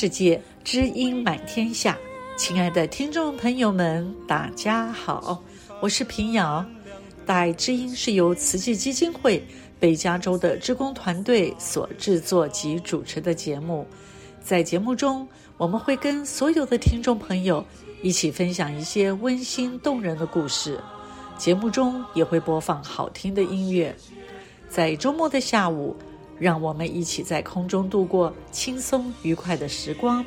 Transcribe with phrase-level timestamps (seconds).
[0.00, 1.98] 世界，知音满天下。
[2.36, 5.42] 亲爱的听众朋友们，大家好，
[5.80, 6.64] 我是平遥。
[7.26, 9.44] 大爱知音是由慈济基金会
[9.80, 13.84] 北加州的职工团队所制作及主持的节目。
[14.40, 17.66] 在节目中，我们会跟所有的听众朋友
[18.00, 20.78] 一起分享一些温馨动人的故事。
[21.36, 23.92] 节目中也会播放好听的音乐。
[24.68, 25.96] 在周末的下午，
[26.38, 30.24] 让我们一起在空中度过轻松愉快的时光。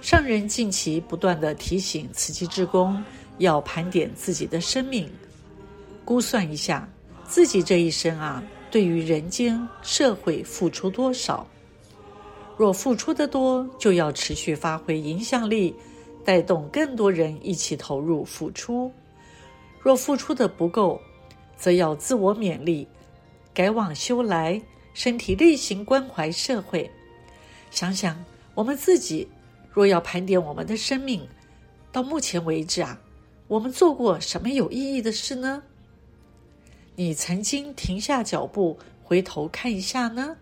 [0.00, 3.02] 上人近期不断地提醒慈济志工
[3.38, 5.10] 要盘点自己的生命，
[6.04, 6.88] 估算一下
[7.26, 11.46] 自己这一生啊，对于人间社会付出多少。
[12.56, 15.74] 若付出的多，就要持续发挥影响力，
[16.24, 18.88] 带动更多人一起投入付出；
[19.80, 21.00] 若付出的不够，
[21.56, 22.86] 则要自我勉励。
[23.54, 24.60] 改往修来，
[24.94, 26.90] 身体力行关怀社会。
[27.70, 29.28] 想想我们自己，
[29.70, 31.28] 若要盘点我们的生命，
[31.92, 33.00] 到目前为止啊，
[33.46, 35.62] 我们做过什么有意义的事呢？
[36.96, 40.36] 你曾经停下脚步，回头看一下呢？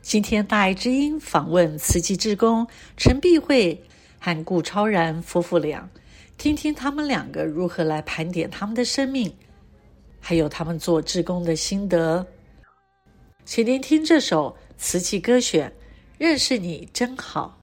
[0.00, 3.82] 今天大爱之音访问慈济志工陈碧慧
[4.20, 5.90] 和顾超然夫妇俩，
[6.38, 9.34] 听听他们两个如何来盘点他们的生命。
[10.26, 12.26] 还有他们做志工的心得，
[13.44, 15.68] 请您听这首瓷器歌选
[16.16, 17.60] 《认识你真好》。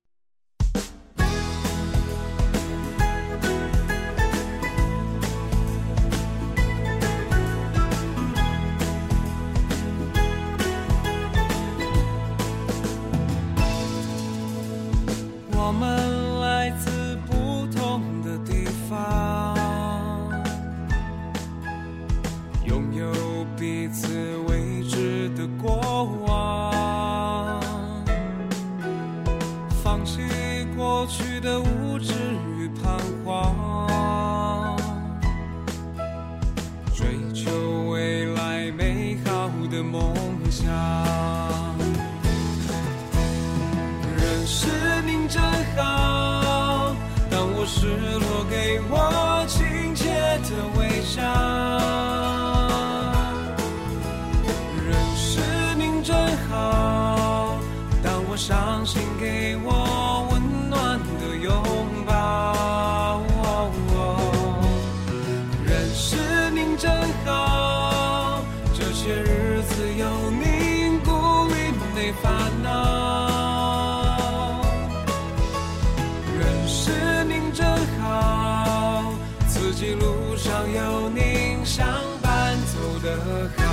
[79.84, 81.88] 一路上有您相
[82.22, 83.18] 伴走得
[83.58, 83.71] 好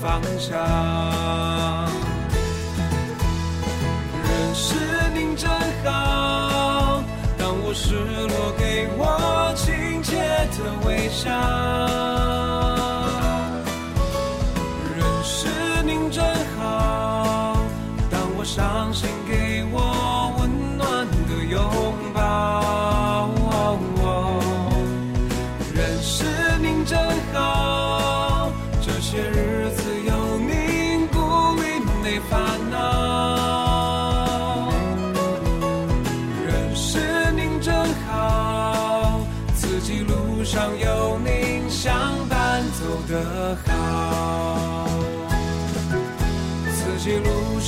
[0.00, 0.58] 方向。
[4.24, 4.74] 认识
[5.14, 5.50] 你真
[5.84, 7.02] 好
[7.36, 10.16] 当我失落给我亲切
[10.56, 11.30] 的微笑。
[14.96, 15.48] 认识
[15.84, 16.24] 你真
[16.56, 17.58] 好
[18.10, 19.19] 当我伤心。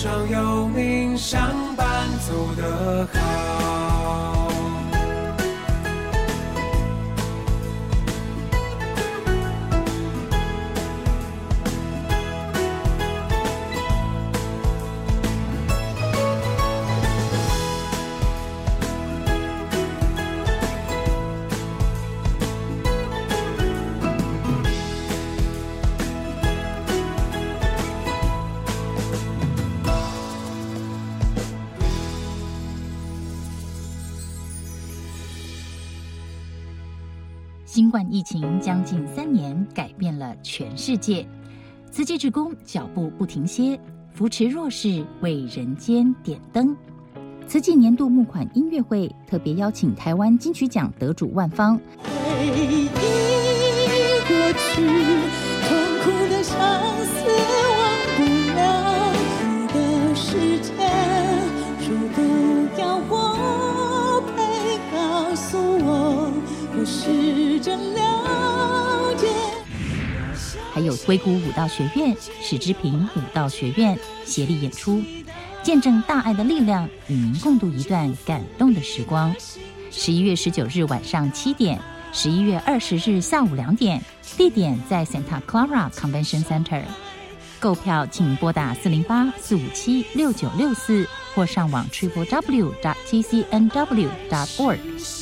[0.02, 1.87] 上有您相伴
[2.26, 3.06] 走得
[37.93, 41.29] 冠疫情将近三年，改变了全世界。
[41.91, 43.79] 慈济志工脚步不停歇，
[44.15, 46.75] 扶持弱势，为人间点灯。
[47.47, 51.79] 慈济年度募款音乐会特别邀请台湾金曲奖得主万芳。
[70.72, 75.02] 还有硅谷舞蹈学院、史之平舞蹈学院协力演出。
[75.62, 79.34] 见证大爱的力量，与您共度一段感动的时光。
[79.90, 81.78] 十一月十九日晚上七点，
[82.12, 84.02] 十一月二十日下午两点，
[84.36, 86.82] 地点在 Santa Clara Convention Center。
[87.60, 95.21] 购票请拨打四零八四五七六九六四，或上网 triple w dot tcnw dot org。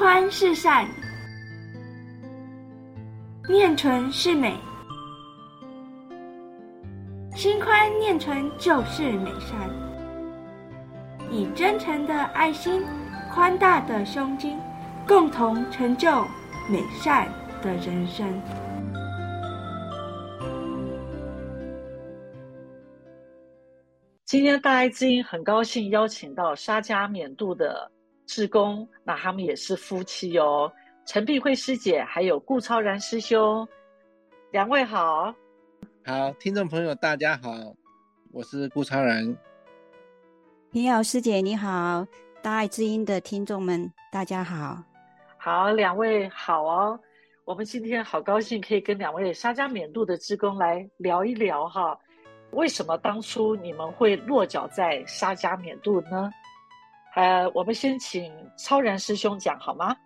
[0.00, 0.88] 宽是善，
[3.46, 4.56] 念纯是美。
[7.36, 9.68] 心宽念纯就是美善，
[11.30, 12.82] 以真诚的爱心、
[13.30, 14.58] 宽大的胸襟，
[15.06, 16.10] 共同成就
[16.66, 17.28] 美善
[17.60, 18.26] 的人生。
[24.24, 27.92] 今天大爱知音很高兴邀请到沙加缅度的。
[28.30, 30.72] 志工，那他们也是夫妻哦。
[31.04, 33.66] 陈碧慧师姐还有顾超然师兄，
[34.52, 35.34] 两位好。
[36.06, 37.50] 好，听众朋友大家好，
[38.30, 39.36] 我是顾超然。
[40.70, 42.06] 你好师姐你好，
[42.40, 44.80] 大爱之音的听众们大家好。
[45.36, 47.00] 好，两位好哦。
[47.44, 51.98] 我们今天好高兴可以跟两位沙加缅度的志工来聊一聊哈，
[52.52, 56.30] 为什么当初你们会落脚在沙加缅度呢？
[57.14, 59.96] 呃，我们先请超然师兄讲好吗？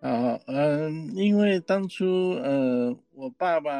[0.00, 3.72] 啊，嗯，因为当初呃，我爸爸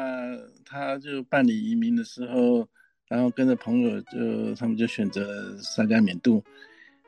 [0.65, 2.67] 他就办理移民的时候，
[3.07, 6.43] 然后跟着朋友就他们就选择了沙加缅度。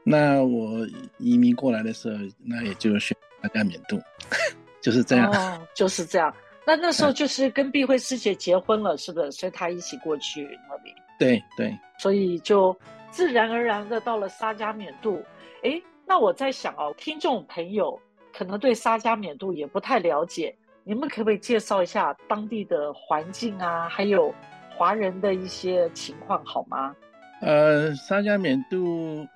[0.04, 0.86] 那我
[1.18, 4.00] 移民过来的时候，那也就选沙加缅度，
[4.84, 5.32] 就是这样。
[5.32, 6.32] 哦，就是这样。
[6.66, 9.32] 那那时候就是跟碧慧师姐结婚了，是不是？
[9.32, 10.94] 所以他一起过去那里。
[11.18, 11.76] 对对。
[11.98, 12.78] 所以就。
[13.18, 15.24] 自然而然的到了沙加缅度，
[15.64, 18.00] 诶，那我在想哦，听众朋友
[18.32, 24.32] 可能对沙加缅度也不太了解，你们可不可以介绍一下当地的环境啊，还有
[24.70, 26.96] 华人的一些情况好吗？
[27.42, 29.28] 呃，沙加缅度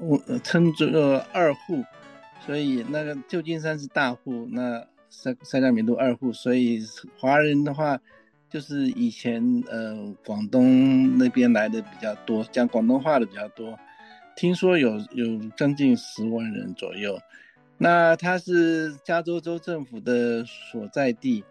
[0.00, 1.84] 我称作二户，
[2.44, 6.80] 所以那个旧金山是大户，那沙沙加缅度二户，所以
[7.16, 7.96] 华人的话。
[8.50, 13.78] 就是以前呃广东那边来的比较多，讲广东话的比较多，
[14.36, 17.16] 听说有有将近十万人左右。
[17.78, 21.44] 那它是加州州政府的所在地，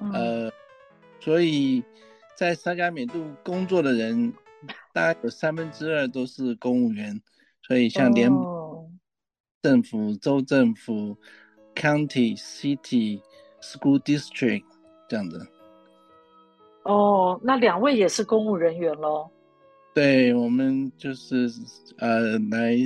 [0.00, 0.52] 嗯、呃，
[1.20, 1.82] 所以
[2.36, 4.32] 在沙加缅度工作的人
[4.92, 7.22] 大概有三分之二都是公务员，
[7.62, 8.90] 所以像联邦
[9.62, 11.16] 政府、州政府、
[11.74, 13.22] county、city、
[13.62, 14.64] school district
[15.08, 15.48] 这样子。
[16.84, 19.28] 哦，那两位也是公务人员喽？
[19.94, 21.50] 对，我们就是
[21.98, 22.76] 呃来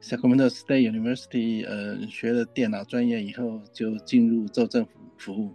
[0.00, 5.50] Sacramento State University 呃学了电脑专业以后，就进入州政府服务。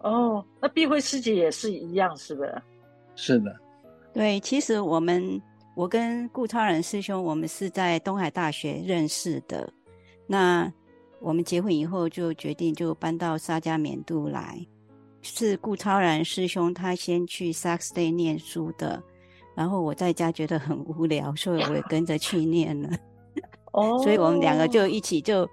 [0.00, 2.62] 哦，那碧慧师姐也是一样，是不是？
[3.16, 3.54] 是的。
[4.12, 5.40] 对，其实我们
[5.74, 9.68] 我跟顾超然师兄，我们是在东海大学认识的。
[10.26, 10.72] 那
[11.20, 14.58] 我们结婚以后就决定就搬到沙加缅度来。
[15.26, 19.02] 是顾超然师兄，他先去 Sac State 念书的，
[19.56, 22.88] 然后我在家觉得很无聊，所以我也跟着去念了。
[23.72, 25.46] 哦，所以我们两个就一起就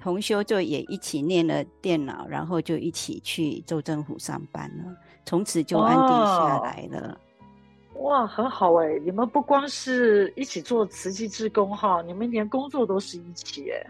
[0.00, 4.84] 同修，就也一起念了电脑，然后就一起去州政府上班了，
[5.26, 7.20] 从此就安定下来了。
[7.94, 8.98] 哇，很好哎！
[9.04, 13.86] 你们不光是一起做慈济志工哈，你们连工作都是一起哎。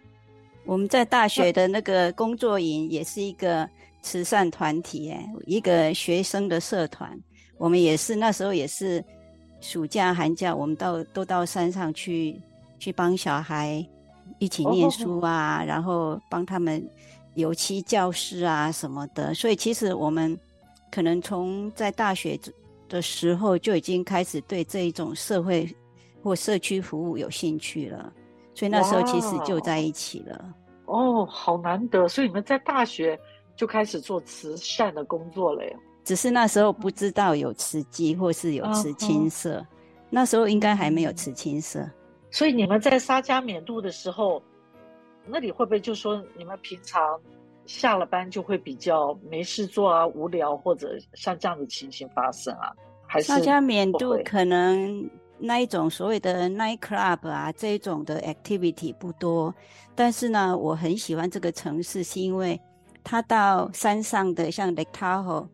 [0.65, 3.69] 我们在大学的那个工作营也是一个。
[4.01, 7.19] 慈善团体，哎，一个学生的社团，
[7.59, 9.05] 我们也是那时候也是
[9.61, 12.41] 暑假寒假，我们到都到山上去
[12.79, 13.85] 去帮小孩
[14.39, 16.89] 一起念书啊，然后帮他们
[17.35, 19.35] 油漆教室啊什么的。
[19.35, 20.39] 所以其实我们
[20.91, 22.39] 可能从在大学
[22.89, 25.69] 的时候就已经开始对这一种社会
[26.23, 28.13] 或社区服务有兴趣了，
[28.55, 30.55] 所以那时候其实就在一起了。
[30.87, 32.09] 哦，好难得！
[32.09, 33.19] 所以你们在大学。
[33.59, 35.77] 就开始做慈善的工作了呀。
[36.05, 39.67] 只是那时候不知道有慈济或是有慈青社，哦、
[40.09, 41.87] 那时候应该还没有慈青社。
[42.31, 44.43] 所以你们在沙加缅度的时候，
[45.27, 47.21] 那里会不会就说你们平常
[47.67, 52.73] 下了班就会比较没事做啊，无聊或者像这样的情形发生啊？
[53.07, 59.55] 还是沙加缅度可能那一种所谓的 night club 啊这一种的 activity 不多，
[59.95, 62.59] 但是呢，我很喜欢这个城市，是因为
[63.03, 65.47] 它到山上的像 Lake Tahoe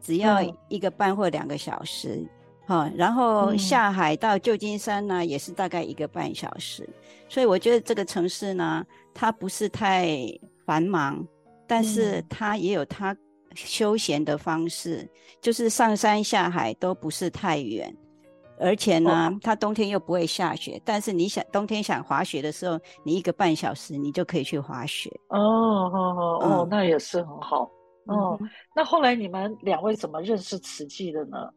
[0.00, 2.16] 只要一个半或两个小时。
[2.16, 2.28] 嗯
[2.66, 6.84] 好，然后下海到旧金山呢，也是大概一个半小时。
[6.84, 6.94] 嗯、
[7.28, 10.08] 所以我觉得这个城市呢，它不是太
[10.64, 11.26] 繁忙，
[11.66, 13.16] 但是它也有它
[13.56, 15.04] 休闲的方式，
[15.40, 17.92] 就是上山下海都不是太远，
[18.60, 20.80] 而且呢，哦、它冬天又不会下雪。
[20.84, 25.10] 但是你想冬天想滑雪的时候，你一个半小时你就可以去滑雪。
[25.28, 27.70] 哦哦哦哦，那也是很好。
[28.06, 31.48] 哦，嗯、那后来你们两位怎么认识慈济的呢？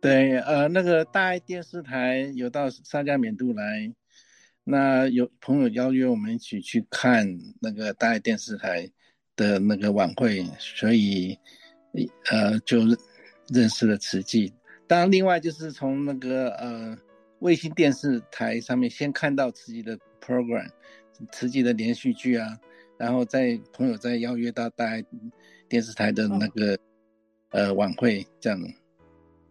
[0.00, 3.92] 对，呃，那个大爱电视台有到沙加缅度来，
[4.62, 7.26] 那有朋友邀约我们一起去看
[7.60, 8.90] 那个大爱电视台
[9.34, 11.38] 的那个晚会，所以，
[12.30, 12.80] 呃，就
[13.48, 14.52] 认识了慈济。
[14.94, 16.96] 当然，另外就是从那个呃
[17.40, 20.70] 卫星电视台上面先看到慈济的 program，
[21.32, 22.56] 慈济的连续剧啊，
[22.96, 25.04] 然后再朋友再邀约到大家
[25.68, 26.78] 电视台的那个、哦、
[27.50, 28.60] 呃晚会这样。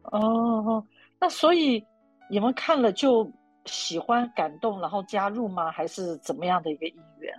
[0.03, 0.81] 哦，
[1.19, 1.83] 那所以
[2.29, 3.29] 你们看了就
[3.65, 5.69] 喜欢、感动，然后加入吗？
[5.69, 7.33] 还是怎么样的一个意愿？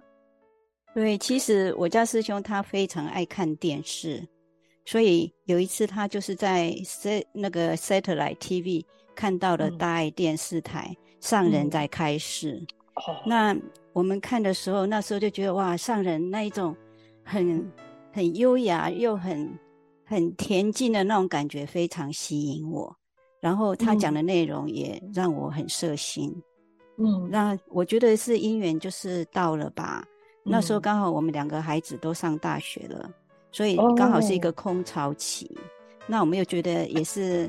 [0.92, 4.22] 对，其实我家师兄他非常爱看电视，
[4.84, 12.64] 所以有一次他就是在 set 那个 satellite TV 看到了大爱电视台、嗯、上人在开示。
[13.26, 13.56] 那
[13.92, 16.76] 我们看的时候，那时候就觉得哇，上人那一种
[17.22, 17.72] 很
[18.12, 19.58] 很优雅又很。
[20.06, 22.94] 很恬静的那种感觉非常吸引我，
[23.40, 26.30] 然后他讲的内容也让我很摄心。
[26.98, 30.04] 嗯，那我觉得是因缘就是到了吧。
[30.44, 33.10] 嗯、那时候刚好我们两个孩子都上大学了，
[33.54, 35.46] 所以刚好是一个空巢期。
[35.54, 35.62] 哦、
[36.08, 37.48] 那我们又觉得也是，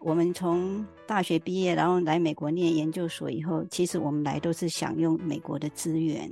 [0.00, 6.28] 我们从大学毕业，然后来美国念研究所以后，其实我们来都是享用美国的资源。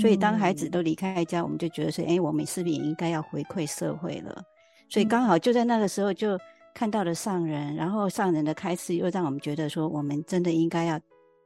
[0.00, 4.42] 所以当孩子都离开家，我们就觉得说，哎，我们是不是也应该要回馈社会了？
[4.88, 6.38] 所以刚好就在那个时候就
[6.72, 11.00] 看到了上人，然后上人的开示又让我们觉得说，我们真的应该要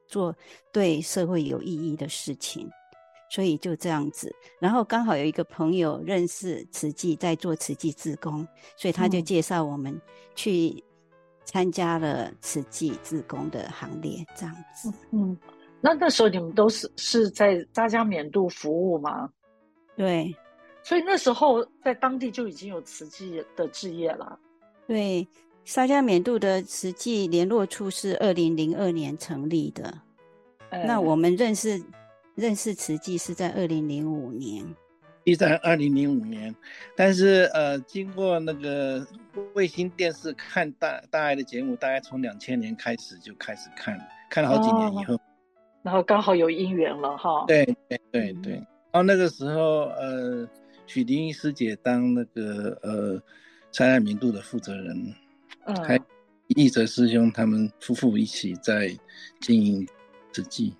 [0.06, 0.32] 做
[0.70, 2.68] 对社会有意义的事情，
[3.28, 4.34] 所以就这样子。
[4.58, 10.00] 然后刚好有一个朋友认识慈济，在做慈济志工，所以他就介绍我们
[10.34, 10.82] 去
[11.44, 14.92] 参加了慈济志工的行列，这样子。
[15.12, 15.36] 嗯，
[15.80, 19.28] 那那时候你们都是是在沙加缅度服务吗？
[19.96, 20.34] 对。
[20.82, 24.38] 所以那时候在当地就已经有慈济的志业了。
[24.86, 25.26] 对，
[25.64, 29.92] 沙加缅度的慈济联络处是二零零二年成立的。
[30.70, 31.82] 嗯、那我们认识
[32.36, 34.64] 认识慈济是在二零零五年。
[35.26, 36.54] 是在二零零五年，
[36.94, 39.04] 但是呃，经过那个
[39.54, 43.98] 卫星电视看大大爱的节目，大概从两千年开始就开始看，
[44.30, 45.20] 看了好几年以后，哦、
[45.82, 47.44] 然后刚好有姻缘了哈。
[47.48, 50.48] 对对对对，然后那个时候呃。
[50.88, 53.20] 许玲玉师姐当那个呃，
[53.72, 55.14] 灿烂明度的负责人，
[55.64, 56.00] 嗯，还
[56.46, 58.96] 一哲师兄他们夫妇一起在
[59.40, 59.84] 经营
[60.32, 60.72] 慈济。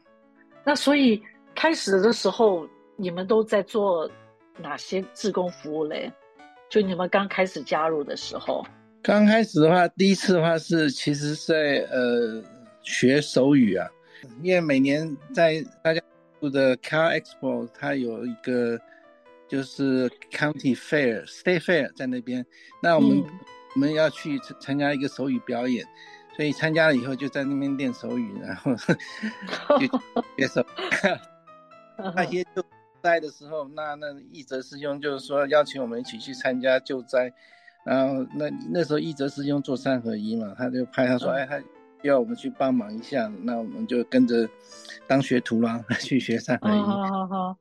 [0.64, 1.20] 那所以
[1.56, 4.08] 开始的时候，你们都在做
[4.58, 6.12] 哪些志工服务嘞？
[6.68, 8.64] 就你们刚开始加入的时候，
[9.02, 12.40] 刚开始的话，第一次的话是其实是在呃
[12.82, 13.88] 学手语啊，
[14.42, 16.02] 因为每年在沙加缅
[16.40, 18.78] 度的 Car Expo，它有一个。
[19.48, 22.44] 就是 County Fair、State Fair 在那边，
[22.82, 23.24] 那我们、嗯、
[23.76, 25.86] 我们要去参加一个手语表演，
[26.34, 28.74] 所以参加了以后就在那边练手语，然后
[29.78, 29.86] 就
[30.36, 30.66] 接受。
[31.96, 32.62] 那些救
[33.02, 37.32] 灾的时候，那那一哲师兄就是说邀请我们一起去参加救灾，
[37.84, 41.62] 然后那那时候一哲师兄做三合一嘛，他就派他说，嗯、哎，他
[42.02, 44.48] 要我们去帮忙一下，那我们就跟着
[45.06, 46.78] 当学徒啦， 去学三合一。
[46.80, 47.56] 好好好。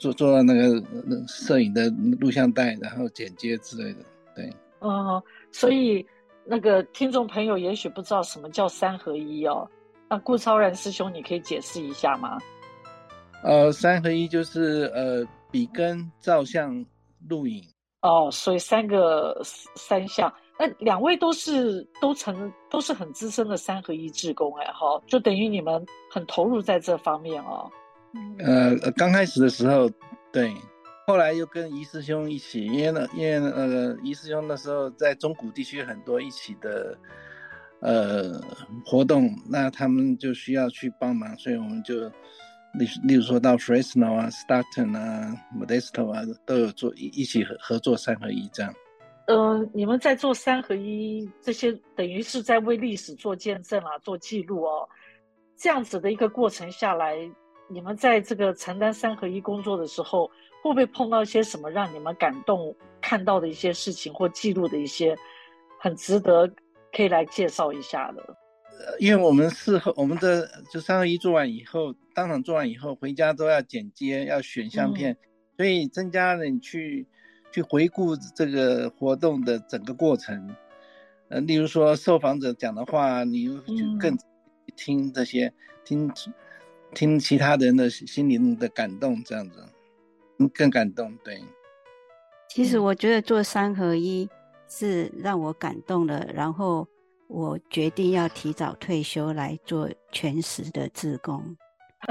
[0.00, 0.82] 做做那个
[1.28, 1.88] 摄影的
[2.20, 4.00] 录像带，然后剪接之类的，
[4.34, 4.52] 对。
[4.80, 6.04] 哦，所以
[6.44, 9.70] 那个听众朋友也许不知道什么叫三合一哦。
[10.08, 12.38] 那顾超然师兄，你可以解释一下吗？
[13.42, 16.84] 呃，三合一就是呃，笔耕、照相、
[17.28, 17.62] 录影。
[18.02, 20.32] 哦，所以三个三项。
[20.60, 27.70] 那两位都是都成都是很资深的三合一志工哎哈，就等于你们很投入在这方面哦。
[28.40, 29.88] 呃，刚开始的时候，
[30.32, 30.52] 对，
[31.06, 36.98] 后来又跟仪师兄一起，因为呢，因为那个仪师兄那时候在中古地区很多一起的
[37.80, 38.40] 呃
[38.84, 42.10] 活动，那他们就需要去帮忙，所以我们就
[42.74, 48.72] 例例如说到 Fresno 啊、Stockton 啊、Modesto 啊，都有做一一起合合作三合一这样。
[49.26, 54.88] 呃，你们在做三合一这些，等于是在为历史做见证啊，做记录哦。
[55.56, 57.16] 这样子的一个过程下来，
[57.68, 60.26] 你们在这个承担三合一工作的时候，
[60.62, 65.16] 会不会碰到一些什么让你们感动看到的一些事情，或记录的一些
[65.78, 66.48] 很值得
[66.92, 68.36] 可以来介绍一下的？
[68.98, 75.18] 因为我们事后，我们的就三合一做完以后，当场做完以后，回家都要剪接，要选相片，嗯、
[75.56, 77.06] 所以增加了你去。
[77.50, 80.54] 去回顾这个活动的整个过程，
[81.30, 83.54] 呃，例如说受访者讲的话，你就
[83.98, 84.14] 更
[84.76, 86.12] 听这些，嗯、听
[86.94, 89.64] 听其他人的心灵的感动，这样子，
[90.52, 91.16] 更感动。
[91.24, 91.42] 对，
[92.50, 94.28] 其实我觉得做三合一
[94.68, 96.86] 是让我感动的，然后
[97.28, 101.56] 我决定要提早退休来做全时的志工。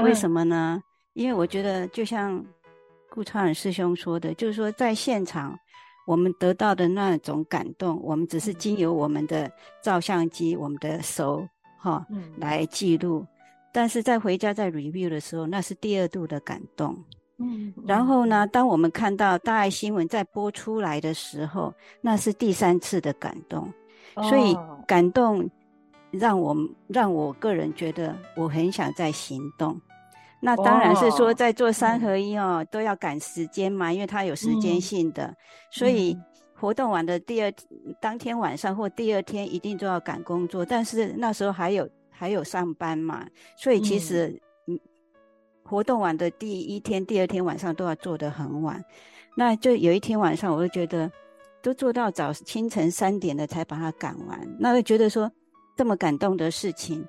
[0.02, 0.82] 为什么呢？
[1.12, 2.44] 因为我觉得就像。
[3.10, 5.58] 顾超然师兄说的，就是说，在现场
[6.06, 9.50] 我们得到的那种感动，我们只是经由我们的
[9.82, 11.44] 照相机、我们的手
[11.78, 13.26] 哈来记录，
[13.72, 17.02] 但是在回家在 review 的时候，那是第二度的感动。
[17.38, 23.72] 嗯，然后呢，当我们看到大爱新闻在播出来的时候，那是第三次的感动。
[24.22, 25.48] 所以感动
[26.10, 26.56] 让我
[26.88, 29.80] 让我个人觉得我很想再行动。
[30.40, 35.34] 那当然是说，在做三合一哦，都要赶时间嘛，因为它有时间性的，
[35.70, 36.16] 所以
[36.54, 37.52] 活动完的第二
[38.00, 40.64] 当天晚上或第二天一定都要赶工作。
[40.64, 43.26] 但是那时候还有还有上班嘛，
[43.56, 44.78] 所以其实嗯，
[45.64, 48.82] 活动完的第一天、第二天晚上都要做得很晚。
[49.34, 51.10] 那就有一天晚上，我就觉得
[51.62, 54.56] 都做到早清晨三点了才把它赶完。
[54.58, 55.30] 那会觉得说
[55.76, 57.06] 这么感动的事情，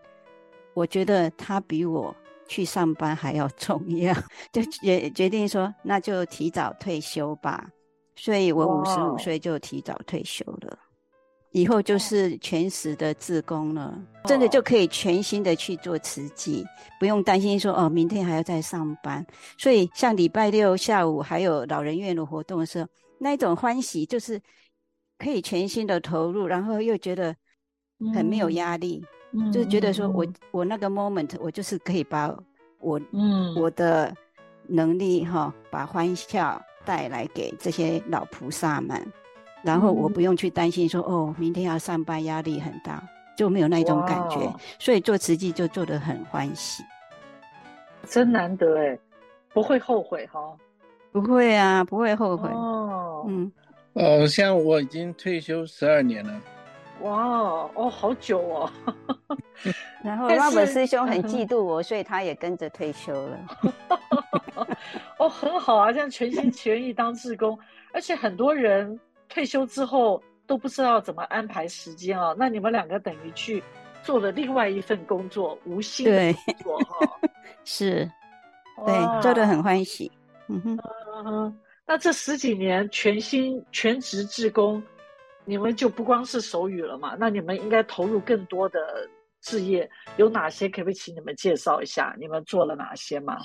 [0.73, 2.15] 我觉得他比我。
[2.51, 4.11] 去上班还要重要，
[4.51, 7.69] 就决决定说，那就提早退休吧。
[8.15, 10.75] 所以我五十五岁就提早退休了，
[11.51, 16.65] 以后就是全时的自工了，真的就可以全心的去做慈济，
[16.99, 19.23] 不用担心说哦，明天还要再上班。
[19.55, 24.41] 所以像礼拜六下午还有老人院的活动的时候，那一种欢喜就是
[25.17, 27.35] 可以全心的投入，然后又觉得
[28.13, 29.05] 很没有压力。
[29.31, 32.35] 嗯，就是觉得说我我那个 moment，我就是可以把
[32.79, 33.53] 我嗯。
[33.55, 34.15] 我的
[34.67, 39.05] 能力哈，把欢笑带来给这些老菩萨们，
[39.63, 43.03] 然后我不用去担心说哦，明天要上班压力很大，
[43.37, 46.83] 就没有那种感觉，所以做慈济就做得很欢喜，
[48.07, 48.97] 真难得哎，
[49.53, 50.57] 不会后悔哈，
[51.11, 53.51] 不会啊，不会后悔哦，嗯，
[53.93, 56.33] 哦，像我已经退休十二年了。
[57.01, 57.23] 哇
[57.75, 58.69] 哦，好久哦！
[60.03, 63.39] 然 后 Robert 师兄很嫉妒我，所以他也跟着退休了。
[65.17, 67.57] 哦，很好啊，这样全心全意当志工，
[67.93, 72.35] 而且很多人退休之后都不知道怎么安排时间啊。
[72.37, 73.63] 那你们两个等于去
[74.03, 77.19] 做了另外一份工作，无心的工作哈。
[77.63, 78.11] 是，
[78.85, 80.11] 对，做的很欢喜。
[80.49, 80.79] 嗯哼，
[81.25, 84.83] 嗯，那这十几年全心全职志工。
[85.45, 87.15] 你们就不光是手语了嘛？
[87.19, 88.79] 那你们应该投入更多的
[89.41, 90.69] 志业，有哪些？
[90.69, 92.15] 可不可以请你们介绍一下？
[92.19, 93.35] 你们做了哪些吗？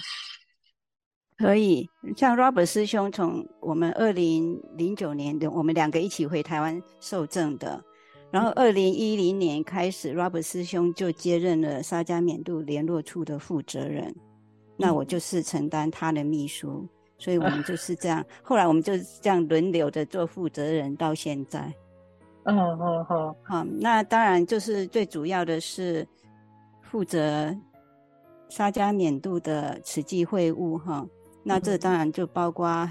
[1.39, 7.83] 可以，像 Robert 师兄从我们二零零九年的，我们两个一起回台湾受证的，
[8.31, 14.15] 然后二零一零年开始，Robert 师兄就接任了沙加缅度联络处的负责人，
[14.77, 16.87] 那我就是承担他的秘书，
[17.19, 21.73] 所以我们就 是这样，后来我们就是这样轮流的做负责人到现在。
[22.45, 26.07] 嗯嗯嗯，好，那当然就是最主要的是
[26.83, 27.57] 负责
[28.51, 31.07] 沙加缅度的慈济会务哈。
[31.43, 32.87] 那这当然就包括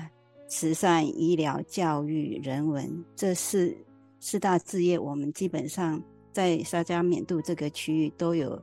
[0.47, 3.75] 慈善、医疗、教育、人文这四
[4.19, 8.59] 四大事业，我们基本上在沙加缅度这个区域都有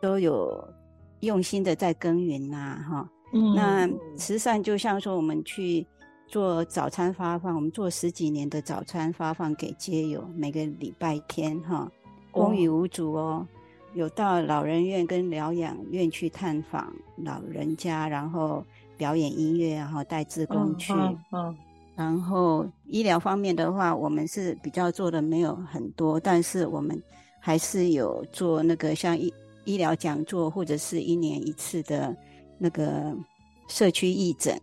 [0.00, 0.62] 都有
[1.20, 3.08] 用心的在耕耘呐哈。
[3.32, 5.86] 嗯，那慈善就像说我们去。
[6.28, 11.92] 做早餐发放，我们做十几年的早餐发放给街友，每个礼拜天哈，
[12.32, 13.46] 风雨无阻哦。
[13.92, 18.64] 有到老人院跟疗养院去探访老人家，然后
[18.96, 20.94] 表演音乐，然后带志工去。
[20.94, 21.56] 嗯，嗯，
[21.94, 26.98] 然后医疗方面的话，我们是比较做的没有很多，但是我们
[27.38, 29.30] 还是有做那个像医
[29.66, 32.16] 医疗讲座，或者是一年一次的
[32.62, 33.12] 那个
[33.66, 34.56] 社区义诊。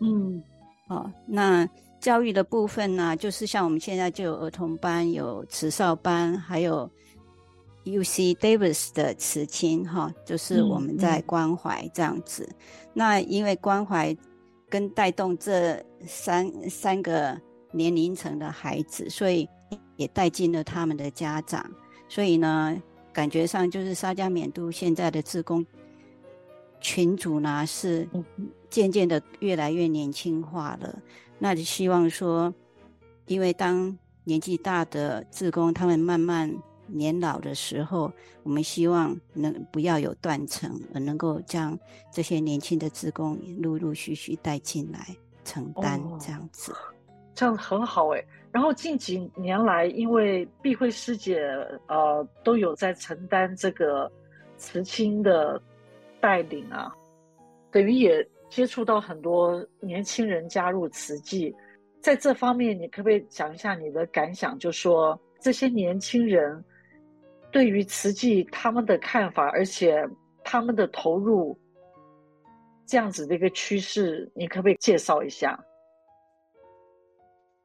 [0.00, 0.42] 嗯，
[0.88, 1.66] 哦，那
[1.98, 6.88] 教育的部分呢，就是像我们现在就有儿童班，有慈少班，还有
[7.84, 12.44] UC Davis 的慈亲哈，就是我们在关怀这样子。
[12.50, 14.14] 嗯嗯、那因为关怀
[14.68, 17.40] 跟带动这三三个
[17.72, 19.48] 年龄层的孩子，所以
[19.96, 21.68] 也带进了他们的家长，
[22.08, 22.80] 所以呢，
[23.12, 25.66] 感觉上就是沙加缅度现在的志工
[26.80, 28.08] 群组呢是
[28.70, 30.98] 渐渐的越来越年轻化了。
[31.38, 32.52] 那就希望说，
[33.26, 36.52] 因为当年纪大的志工他们慢慢
[36.86, 38.12] 年老的时候，
[38.42, 41.78] 我们希望能不要有断层，而能够将
[42.12, 46.76] 这些年轻的志工陆陆续续带进来承担这样子，哦、
[47.34, 48.24] 这样很好哎。
[48.50, 51.40] 然后近几年来，因为碧慧师姐
[51.86, 54.10] 呃都有在承担这个
[54.56, 55.60] 慈青的
[56.20, 56.92] 带领啊，
[57.70, 58.28] 等于也。
[58.50, 61.54] 接触到很多年轻人加入慈济，
[62.00, 64.58] 在这方面，你可不可以讲一下你的感想？
[64.58, 66.64] 就说这些年轻人
[67.50, 70.02] 对于慈济他们的看法，而且
[70.42, 71.54] 他们的投入，
[72.86, 75.62] 这样子的一个趋势，你可不可以介绍一下？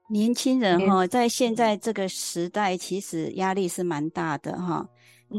[0.09, 4.85] 年轻人哈，在现在这个时代，其实压力是蛮大的哈，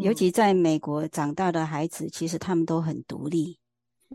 [0.03, 3.59] 尤其在美国长大的孩子，其实他们都很独立。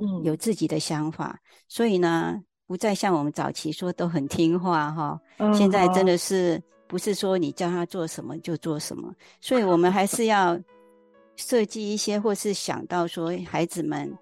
[0.01, 1.37] 嗯，有自己的想法，
[1.67, 5.19] 所以呢，不再像我们早期说都很听话哈。
[5.39, 10.57] 嗯、现在真的是不是说你叫他做什么就做什么，所以我们还 是要
[11.35, 14.17] 设计一些，或是想到说孩子们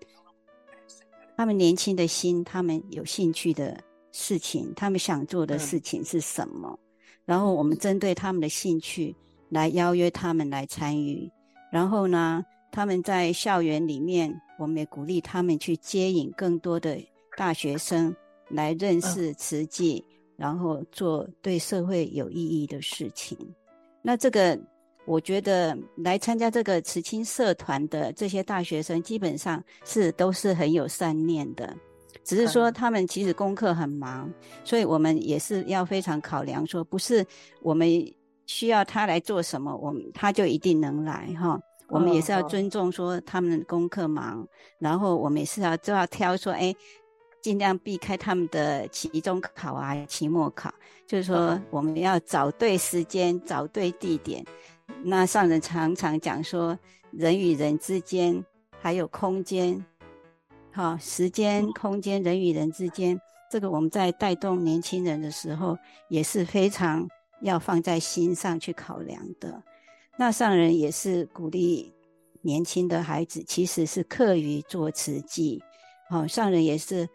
[1.36, 3.80] 他们年轻的心，他们有兴趣的
[4.12, 6.80] 事情，他们想做的事情是什么，嗯、
[7.26, 9.16] 然后我们针对他们的兴趣
[9.50, 11.30] 来邀约他们来参与，
[11.72, 14.34] 然后呢，他们在校园里面。
[14.60, 16.98] 我们也鼓励他们去接引更多的
[17.38, 18.12] 大学生
[18.50, 20.04] 来认识慈济，
[20.36, 23.38] 然后做对社会有意义的事情。
[24.02, 24.60] 那这个，
[25.06, 31.72] 我觉得来参加这个慈亲社团的这些大学生，基本上是都是很有善念的，
[32.24, 34.28] 只是说他们其实功课很忙，
[34.64, 37.24] 所以我们也是要非常考量，说不是
[37.62, 37.88] 我们
[38.48, 41.60] 需要他来做什么，我们他就一定能来哈。
[41.90, 46.76] 我们也是要尊重说他们的功课忙，哦、然后我们也是要就要挑说，哎，
[47.42, 50.70] 尽量避开他们的期中考啊、期末考，
[51.06, 54.44] 就是说我们要找对时间、找对地点。
[55.02, 56.78] 那上人常常讲说，
[57.12, 58.44] 人与人之间
[58.82, 59.86] 还有空间，
[60.74, 63.18] 好、哦，时间、空间，人与人之间，
[63.50, 65.78] 这个我们在带动年轻人的时候
[66.10, 67.08] 也是非常
[67.42, 69.62] 要放在心上去考量的。
[70.18, 71.94] 那上人也是鼓励
[72.42, 75.62] 年轻的孩子，其实是课于做慈济。
[76.10, 77.08] 好，上人也是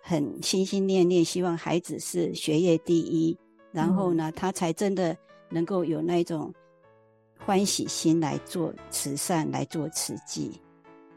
[0.00, 3.36] 很心心念念，希望孩子是学业第一，
[3.72, 5.16] 然后呢，他才真的
[5.50, 6.54] 能够有那种
[7.38, 10.60] 欢喜心来做慈善，来做慈济。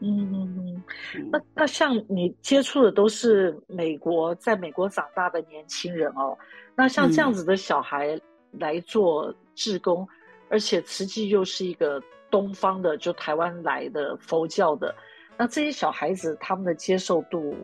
[0.00, 0.82] 嗯嗯
[1.14, 1.30] 嗯。
[1.30, 6.36] 那那像你接触的都是美国，在美国长大的年轻人哦，
[6.74, 8.20] 那像这样子的小孩
[8.52, 10.02] 来做志工。
[10.02, 10.08] 嗯
[10.52, 11.98] 而且慈济又是一个
[12.30, 14.94] 东方的，就台湾来的佛教的，
[15.34, 17.56] 那这些小孩子他们的接受度，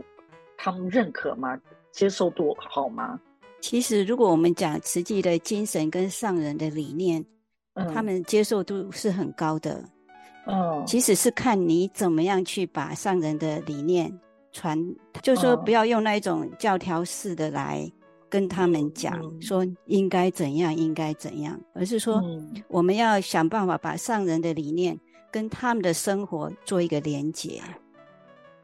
[0.56, 1.60] 他们认可吗？
[1.92, 3.20] 接受度好吗？
[3.60, 7.22] 其实，如果我们讲慈济的精神跟上人的理念，
[7.74, 9.84] 嗯，他们接受度是很高的。
[10.46, 14.18] 嗯，其实是看你怎么样去把上人的理念
[14.50, 14.78] 传，
[15.20, 17.86] 就是说不要用那一种教条式的来。
[18.30, 22.22] 跟他们讲说应该怎样，应该怎样，而是说
[22.68, 24.98] 我们要想办法把上人的理念
[25.30, 27.62] 跟他们的生活做一个连结。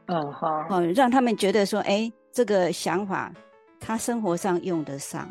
[0.05, 3.33] 嗯，好，哦，让他们觉得说，哎，这个想法
[3.79, 5.27] 他生活上用得上。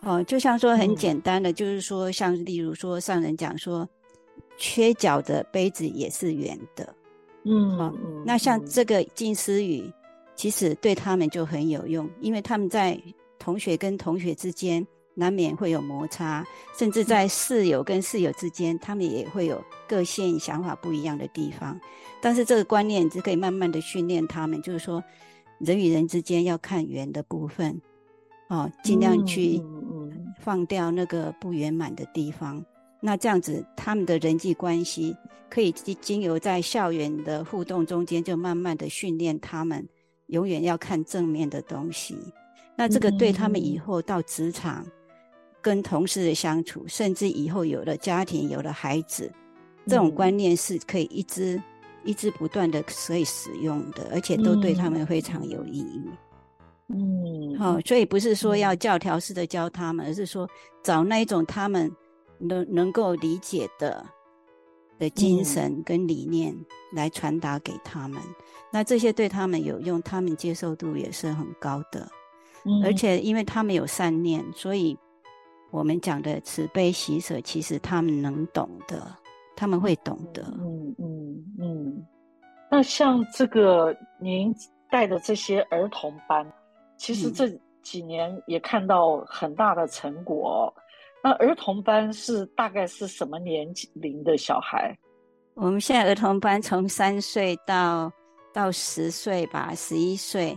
[0.00, 3.86] 哦，就像说很简单的，就是说像例如说上人讲说，
[4.56, 6.94] 缺角的杯子也是圆的。
[7.44, 7.92] 嗯，好，
[8.24, 9.92] 那像这个近思语，
[10.34, 12.98] 其实对他们就很有用，因为他们在。
[13.40, 16.46] 同学跟同学之间难免会有摩擦，
[16.78, 21.78] 甚至在室友跟室友之间，他们也会有个性、想法不一样的地方。
[22.22, 25.02] 但是这个观念就可以慢慢的训练他们，就是说
[25.58, 27.80] 人与人之间要看圆的部分，
[28.48, 29.60] 哦，尽量去
[30.38, 32.58] 放掉那个不圆满的地方。
[32.58, 32.66] 嗯、
[33.00, 35.16] 那这样子，他们的人际关系
[35.48, 39.88] 可以经由在校园的互动中间，就慢慢的训练他们，
[40.26, 42.16] 永远要看正面的东西。
[42.80, 44.86] 那这个对他们以后到职场、
[45.60, 49.30] 跟同事的相处，甚至以后有了家庭、有了孩子，
[49.86, 51.62] 这种观念是可以一直、
[52.04, 56.02] 一直不断的可以使用的，而且都对他们非常有意义。
[56.88, 60.48] 嗯，哦，所以不是说要教条式的教他们，嗯、而是说
[60.82, 61.94] 找那一种他们
[62.38, 64.02] 能能够理解的
[64.98, 66.56] 的精神跟理念
[66.94, 68.18] 来传达给他们。
[68.22, 68.34] 嗯、
[68.72, 72.10] 那这些对他们有用，他们接受度也是很高的。
[72.64, 74.96] 嗯、而且因为他们有善念，所以
[75.70, 79.14] 我们讲的慈悲喜舍，其实他们能懂的，
[79.56, 80.42] 他们会懂得。
[80.58, 82.06] 嗯嗯嗯。
[82.70, 84.54] 那像这个您
[84.90, 86.46] 带的这些儿童班，
[86.96, 87.48] 其实这
[87.82, 90.72] 几年也看到很大的成果。
[90.76, 90.82] 嗯、
[91.24, 94.96] 那儿童班是大概是什么年龄的小孩？
[95.54, 98.10] 我们现在儿童班从三岁到
[98.52, 100.56] 到十岁吧，十一岁，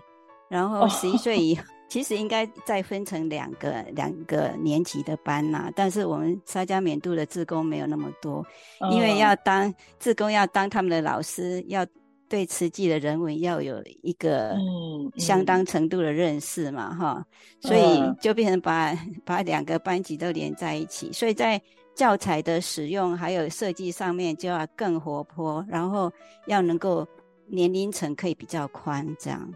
[0.49, 1.63] 然后十一岁以后。
[1.93, 8.43] 哦其实应该再分成两个两个年级的班呐、啊，但是我们沙加缅度的志工没有那么多，
[8.91, 11.85] 因为要当志工要当他们的老师，要
[12.27, 14.57] 对慈济的人文要有一个
[15.17, 17.23] 相当程度的认识嘛，哈，
[17.61, 21.61] 所以就变成把把两个班级都连在一起，所以在
[21.93, 26.11] 教材的使用还有设计上面就要更活泼，然后
[26.47, 27.07] 要能够
[27.45, 29.47] 年龄层可以比较宽这样。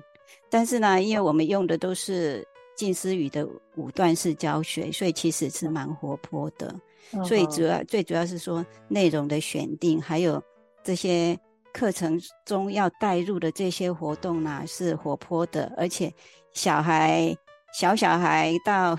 [0.49, 6.73] 但是呢，因为我们用的都是近思语的五段式教学，所以其实是蛮活泼的。
[7.11, 7.25] Uh.
[7.25, 10.41] 所以主要最主要是说内容的选定，还有
[10.83, 11.37] 这些
[11.73, 16.13] 课程中要带入的这些活动呢，是活泼的，而且
[16.53, 17.35] 小孩
[17.73, 18.97] 小小孩到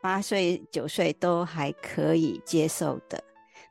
[0.00, 3.22] 八岁九岁都还可以接受的。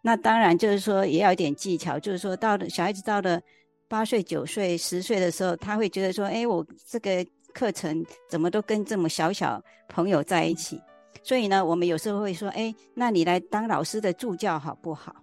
[0.01, 3.41] 那当然就是说也要一点技巧，就是说到了小孩子到了。
[3.89, 10.79] 八岁、九岁、十岁的时候，他会觉得说：“哎，我这个课程怎么都跟这么小小朋友在一起？”
[11.23, 15.13] 所以呢，我们有时候会说：“哎，那你来当老师的助教好不好？”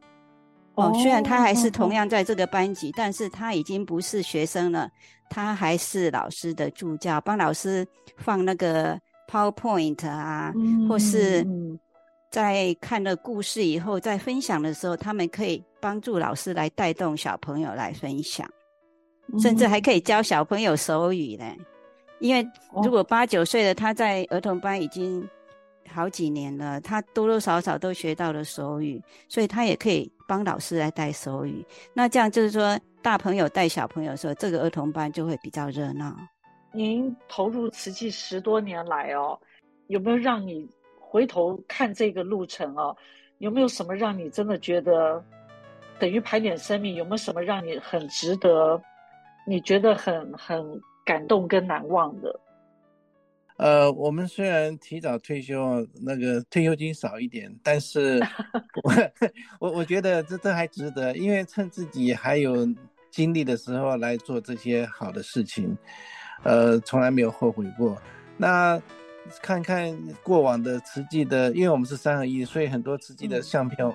[0.74, 4.90] 哦，虽然他还是同样在这个班级，但是他已经不是学生了，
[5.30, 7.86] 他还是老师的助教，帮老师
[8.18, 8.98] 放那个
[9.30, 10.52] PowerPoint 啊，
[10.86, 11.42] 或是
[12.36, 18.46] 在看了故事以后，在分享的时候，他们可以帮助老师来带动小朋友来分享。
[19.40, 21.50] 甚至还可以教小朋友手语呢，
[22.18, 22.46] 因为
[22.84, 25.26] 如果八九岁的他在儿童班已经
[25.88, 31.64] 好几年了，他多多少少都学到了手语，所以他也可以帮老师来带手语。
[31.94, 36.14] 那这样就是说，大朋友带小朋友的时候，这个儿童班就会比较热闹。
[36.74, 39.40] 您投入瓷器十多年来哦，
[39.86, 40.68] 有没有让你
[41.16, 42.94] 回头看这个路程哦？
[43.38, 45.24] 有没有什么让你真的觉得
[45.98, 46.94] 等于盘点生命？
[46.94, 48.78] 有没有什么让你很值得？
[49.46, 52.40] 你觉得很很感动跟难忘的？
[53.56, 55.56] 呃，我们虽然提早退休，
[56.02, 58.20] 那个退休金少一点，但是
[58.84, 58.92] 我
[59.58, 62.68] 我我觉得这这还值得，因为趁自己还有
[63.10, 65.74] 精力的时候来做这些好的事情，
[66.42, 67.96] 呃，从来没有后悔过。
[68.36, 68.78] 那
[69.42, 73.86] 看看过往的瓷器的，因为我们是三合一，所以很多瓷器的相片、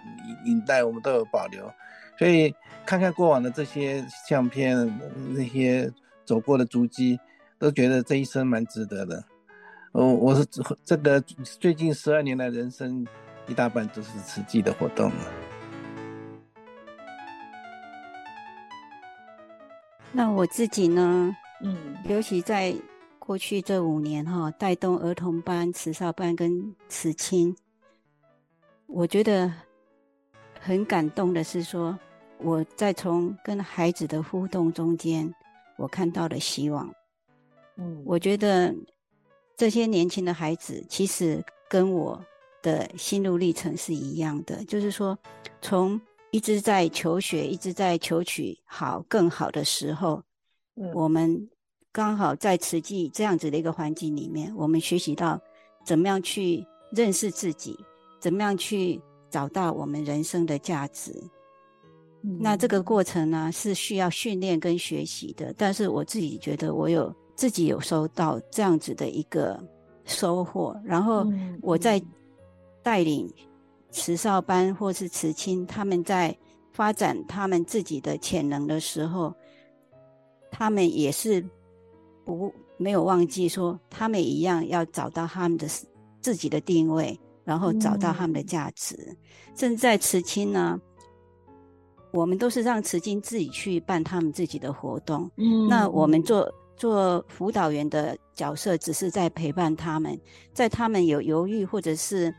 [0.45, 1.71] 影影带我们都有保留。
[2.17, 2.53] 所以
[2.85, 4.75] 看看过往的这些相片，
[5.29, 5.91] 那些
[6.23, 7.19] 走过的足迹，
[7.57, 9.23] 都觉得这一生蛮值得的。
[9.93, 10.45] 哦，我是
[10.85, 13.05] 这个最近十二年来人生
[13.47, 15.15] 一大半都是瓷器的活动了。
[20.11, 21.35] 那我自己呢？
[21.63, 22.75] 嗯，尤其在
[23.31, 27.55] 过去这五年哈，带动儿童班、慈少班跟慈亲，
[28.87, 29.49] 我觉得
[30.59, 31.97] 很感动的是说。
[32.39, 35.33] 我在从跟孩子的互动中间，
[35.77, 36.93] 我看到了希望。
[37.77, 38.75] 嗯，我觉得
[39.55, 42.21] 这些年轻的孩子其实跟我
[42.61, 45.17] 的心路历程是一样的，就是说，
[45.61, 50.21] 从一直在求学，一直在求取好更好的时候，
[50.75, 51.49] 嗯，我们
[51.93, 55.39] 刚好在慈济这样子的一个环境里面，我们学习到
[55.85, 57.77] 怎么样去认识自己，
[58.19, 61.13] 怎么样去找到我们人生的价值。
[62.39, 69.59] 那这个过程呢，是需要训练跟学习的，但是我自己觉得我有自己有收到这样子的一个
[70.05, 71.25] 收获，然后
[71.61, 72.01] 我在
[72.83, 73.27] 带领
[73.89, 76.35] 慈少班或是慈亲，他们在
[76.71, 79.33] 发展他们自己的潜能的时候，
[80.51, 81.43] 他们也是
[82.35, 85.67] 不没有忘记说，他们一样要找到他们的
[86.19, 88.95] 自己的定位，然后找到他们的价值，
[89.55, 90.79] 甚至在慈亲呢。
[92.13, 100.19] 我们都是让慈亲自己去办他们自己的活动，嗯，那我们做做辅导员的角色，只是在陪伴他们，
[100.53, 102.33] 在他们有犹豫或者是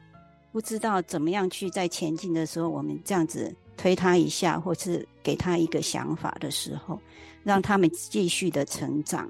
[0.52, 7.00] 不知道怎么样去在前进的时候，我们这样子推他一下，或是给他一个想法的时候，
[7.42, 9.26] 让他们继续的成长。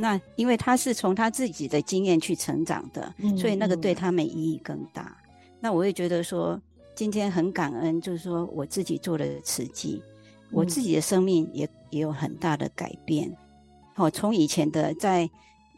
[0.00, 5.14] 那因为他是从他自己的经验去成长的，嗯、所以那个对他们意义更大。
[5.24, 6.58] 嗯、那我也觉得说，
[6.94, 10.02] 今天很感恩，就是说我自己做了慈济，
[10.50, 13.30] 我自己的生命也也有很大的改变。
[13.92, 15.28] 好、哦，从以前的在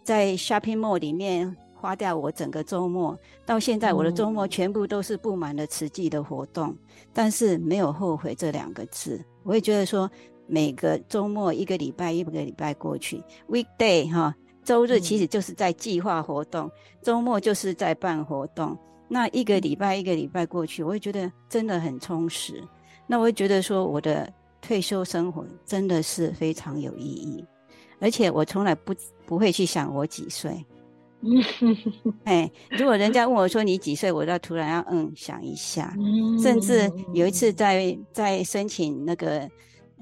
[0.05, 6.77] 在 shopping mall 里面花掉我整个周末，到现在我的周末全部都是布满了慈济的活动，
[7.13, 9.21] 但是没有后悔这两个字。
[9.43, 10.09] 我也觉得说。
[10.47, 18.77] 每个周末一个礼拜一个礼拜过去，weekday 哈，周日其实就是在计划活动，周末就是在办活动。
[19.09, 22.63] 那一个礼拜一个礼拜过去，我会觉得真的很充实。
[23.07, 27.45] 那我会觉得说，我的退休生活真的是非常有意义，
[28.01, 28.95] 而且我从来不
[29.27, 30.65] 不会去想我几岁。
[32.25, 35.95] 哎，如果人家问我说你几岁，我就突然要嗯想一下。
[36.43, 39.49] 甚至有一次在在申请那个。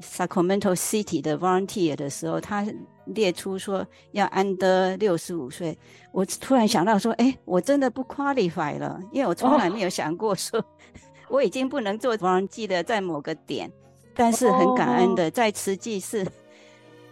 [0.02, 2.66] Sacramento City 的 volunteer 的时候，他
[3.06, 5.76] 列出说要 under 六十五岁，
[6.12, 10.64] 我突然想到说，哎、欸，我真的不 qualify 了，因为我从来没有想过说
[11.28, 13.70] 我已经不能做 volunteer 的在某个点，
[14.14, 16.26] 但是很感恩的，在慈济是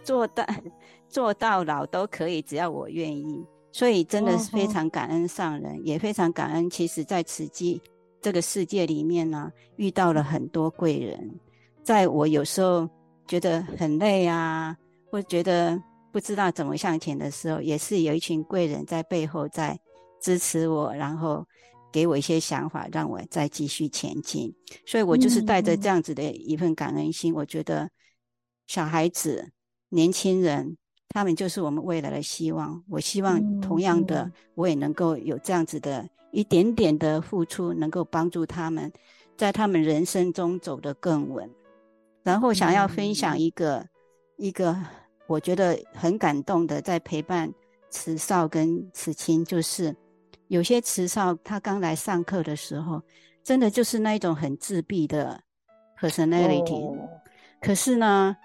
[0.03, 0.45] 做到
[1.07, 7.81] 做到老都可以，只要我愿意，所以真的是非常感恩上人，也非常感恩，其实在慈济
[8.21, 11.39] 这个世界里面呢、啊，遇到了很多贵人。
[11.83, 12.87] 在我有时候
[13.27, 14.75] 觉得很累啊，
[15.11, 19.79] 或觉得不知道怎么向前的时候，也是有一群贵人在背后在
[20.21, 21.45] 支持我，然后
[21.91, 24.53] 给我一些想法，让我再继续前进。
[24.85, 27.89] 所以我就是带着这样子的一份感恩心，嗯、我觉得
[28.67, 29.49] 小孩子、
[29.89, 30.77] 年轻人，
[31.09, 32.83] 他们就是我们未来的希望。
[32.87, 38.91] 我希望同样的，我也能够有这样子的一点点的付出，能够帮助他们
[39.37, 41.49] 在他们人生中走得更稳。
[42.23, 43.89] 然后想要分享一个、嗯、
[44.37, 44.75] 一个
[45.27, 47.51] 我觉得很感动的，在陪伴
[47.89, 49.95] 慈少跟慈亲，就是
[50.47, 53.01] 有些慈少他刚来上课的时候，
[53.43, 55.41] 真的就是那一种很自闭的
[55.99, 56.85] personality。
[56.85, 56.97] 哦、
[57.61, 58.35] 可是呢，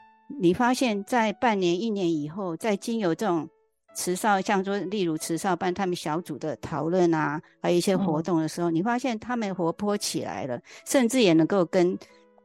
[0.40, 3.48] 你发现在半年一年以后，在经由这种
[3.94, 11.98] 慈少，像说例如慈少班他们小组的讨论啊，还有一些活动的时候，嗯、你发现他们活泼起来了，甚至也能够跟。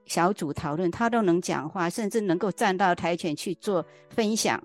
[0.09, 4.61] 小组讨论，他都能讲话，甚至能够站到台前去做分享。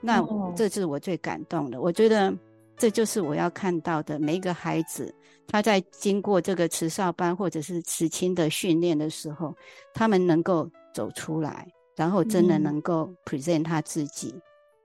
[0.00, 0.22] 那
[0.54, 1.80] 这是我最感动的。
[1.80, 2.36] 我觉得
[2.76, 4.18] 这就是我要看到的。
[4.18, 5.14] 每一个孩子，
[5.46, 9.54] 他在经过这个慈少班或者是慈亲的训练的时候，
[9.94, 14.42] 他们能够走出来，然后真的能够 present 他自己，嗯、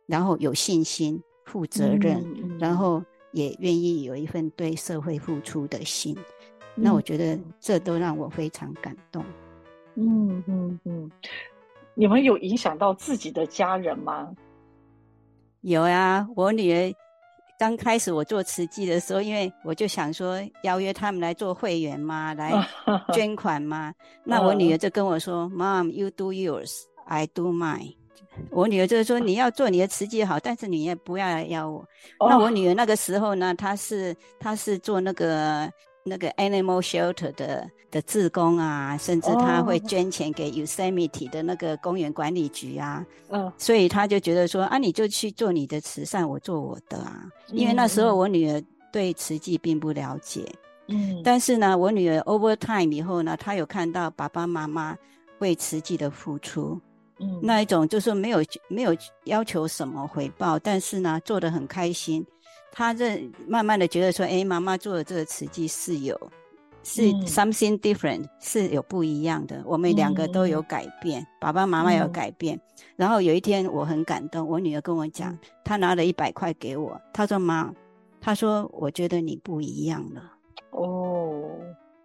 [0.07, 6.15] 然后有信心、负责任，嗯、然后也愿意有一份对社会付出的心。
[6.75, 9.23] 嗯、那我觉得这都让我非常感动。
[9.95, 11.11] 嗯嗯嗯，
[11.93, 14.29] 你们有影响到自己的家人吗？
[15.61, 16.93] 有呀，我女儿
[17.59, 22.51] 刚开始我做慈济的时候，因为我就想说邀约他们来做会员嘛，来
[23.13, 23.93] 捐款嘛。
[24.23, 26.71] 那我女儿就跟我说：“Mom, you do yours,
[27.05, 27.95] I do mine。”
[28.49, 31.87] 我女儿就是说：“你要做你的慈济好，但是你也不要来邀我。”
[32.19, 35.71] 那我女儿那个时候呢，她是她是做那个。
[36.05, 47.23] 那个 animal shelter 的的志工啊，甚至他会捐钱给 Yosemite 的那个公园管理局啊，嗯，所以他就觉得说啊，你就去做你的慈善，我做我的啊。
[47.47, 50.45] 因为那时候我女儿对慈济并不了解，
[50.87, 54.97] 嗯，但是呢，我女儿 over time 以后呢，她有看到爸爸妈妈
[55.39, 56.77] 为慈济的付出，
[57.19, 58.93] 嗯，那一种就是没有没有
[59.23, 62.25] 要求什么回报，但是呢，做得很开心。
[62.75, 66.19] 他这慢慢的觉得说，哎，妈妈做的这个慈济是有，
[66.83, 69.61] 是 something different，、嗯、是有不一样的。
[69.63, 72.57] 我们两个都有改变，嗯、爸爸妈妈有改变。
[72.57, 72.61] 嗯、
[72.95, 77.71] 然后有一天我很感动，我女儿跟我讲，她拿了一百块给我，她说妈，
[78.19, 80.33] 她说我觉得你不一样了。
[80.71, 81.51] 哦，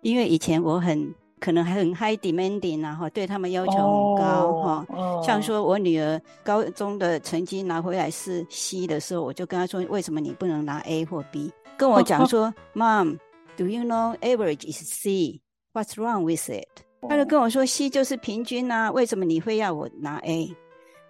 [0.03, 1.14] 因为以前我很。
[1.39, 4.86] 可能还很 high demanding 啊，哈，对他们要求很高哈。
[4.91, 5.24] Oh, oh.
[5.26, 16.51] 像说我女儿高中的成绩拿回来是 C 的时候，我就跟她说：“为什么你不能拿 A 或 B？” 跟我讲说： “Mom，do you know average is C？What's wrong with
[16.51, 16.66] it？”
[17.09, 20.55] 她就跟我说：“C 就是平均啊，为什么你会要我拿 A？”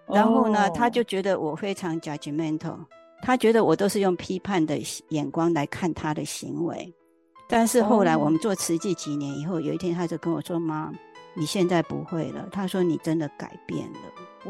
[0.07, 0.17] oh.
[0.17, 2.77] 然后呢，她就觉得我非常 judgmental，
[3.21, 6.93] 她觉得我都是用批判的眼光来看她的行为。
[7.49, 10.91] 但是后来我们做慈济几年以后，有一天他就跟我说：“妈，
[11.33, 13.99] 你现在不会了。”他说：“你真的改变了。”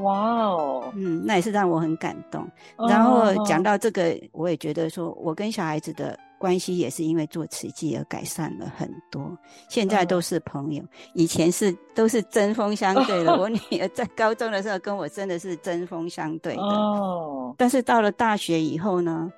[0.03, 2.47] 哇哦，嗯，那也是让我很感动。
[2.89, 9.35] 然后讲到这个，我也觉得说，我跟小孩子的关系也是因为做慈济而改善了很多，
[9.67, 10.83] 现在都是朋友。
[11.13, 13.33] 以前是都是针锋相对的。
[13.39, 16.61] 我女儿在高中的时候跟我真的是针锋相对的。
[16.61, 17.55] 哦。
[17.57, 19.33] 但是到了大学以后呢，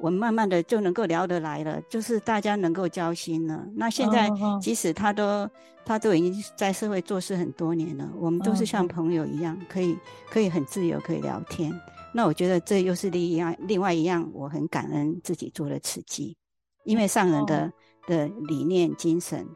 [0.00, 3.66] 我们慢慢的就能够聊得来了，就是大家能够交心了。
[3.74, 4.28] 那现在
[4.60, 5.48] 即使他都
[5.84, 9.96] 他都已经在社会做事很多年了，我们都是像朋友一样，可以
[10.28, 11.72] 可以很自由，可以聊天。
[12.12, 16.36] 那我觉得这又是另一样，另外一样，我很感恩自己做了慈济。
[16.84, 17.72] 因为上人的、哦、
[18.06, 19.46] 的理念精神，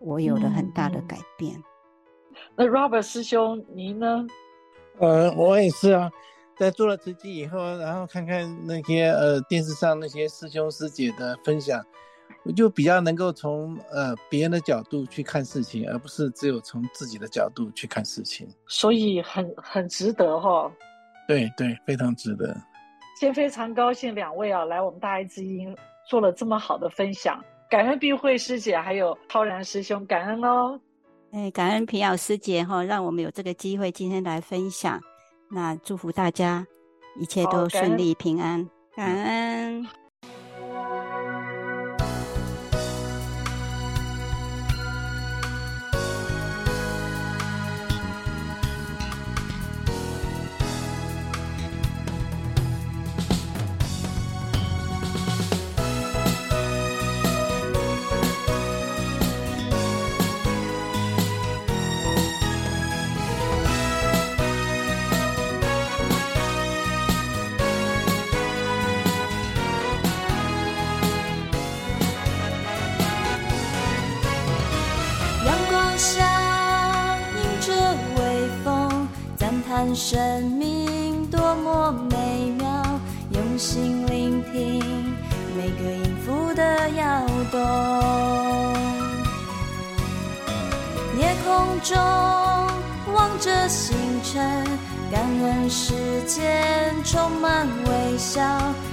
[0.00, 1.62] 我有了很大的改变。
[2.56, 4.26] 那 Robert 师兄，您呢？
[4.98, 6.10] 呃，我也是啊，
[6.58, 11.84] 在做了慈济以后，然后看看那些呃电视上那些师兄师姐的分享，
[12.44, 18.48] 我就比较能够从呃别人的角度去看事情，而不是只有从自己的角度去看事情。
[18.66, 20.72] 所以很很值得哈、哦。
[21.28, 22.56] 对对，非常值得。
[23.20, 25.74] 先非常高兴两位啊来我们大爱之音。
[26.08, 27.38] 做了这么好的分享，
[27.68, 30.80] 感恩碧慧师姐，还有超然师兄，感恩哦。
[31.32, 34.98] 哎，感恩平遥师姐哈，让我们有这个机会今天来分享。
[35.50, 36.66] 那祝福大家
[37.16, 39.86] 一切都顺利平安，感恩。
[79.94, 85.14] 生命多么美妙，用心聆听
[85.56, 87.58] 每个音符的摇动。
[91.18, 91.96] 夜空中
[93.14, 94.64] 望着星辰，
[95.10, 98.40] 感恩世间充满微笑，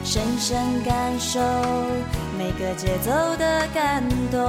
[0.03, 1.39] 深深感受
[2.37, 4.39] 每个节奏的感动。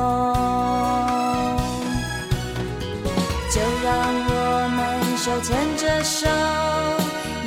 [3.49, 3.95] 就让
[4.29, 4.66] 我
[5.27, 6.29] 手牵着手，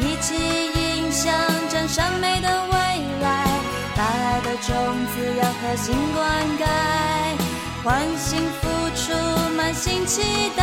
[0.01, 1.33] 一起迎向
[1.69, 2.77] 真善美的未
[3.21, 3.47] 来。
[3.95, 4.75] 大爱的种
[5.07, 6.19] 子要颗心灌
[6.59, 6.67] 溉，
[7.81, 8.67] 唤醒付
[8.97, 9.13] 出，
[9.55, 10.61] 满心期待。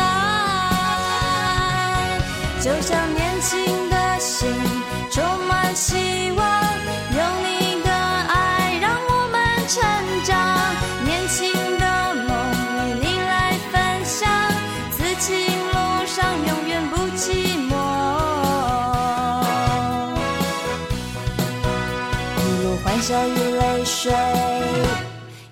[2.61, 4.47] 就像年轻的心，
[5.09, 6.47] 充满希望，
[7.15, 9.81] 用你的爱让我们成
[10.23, 10.26] 长。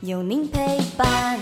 [0.02, 0.60] 有您陪
[0.98, 1.40] 伴。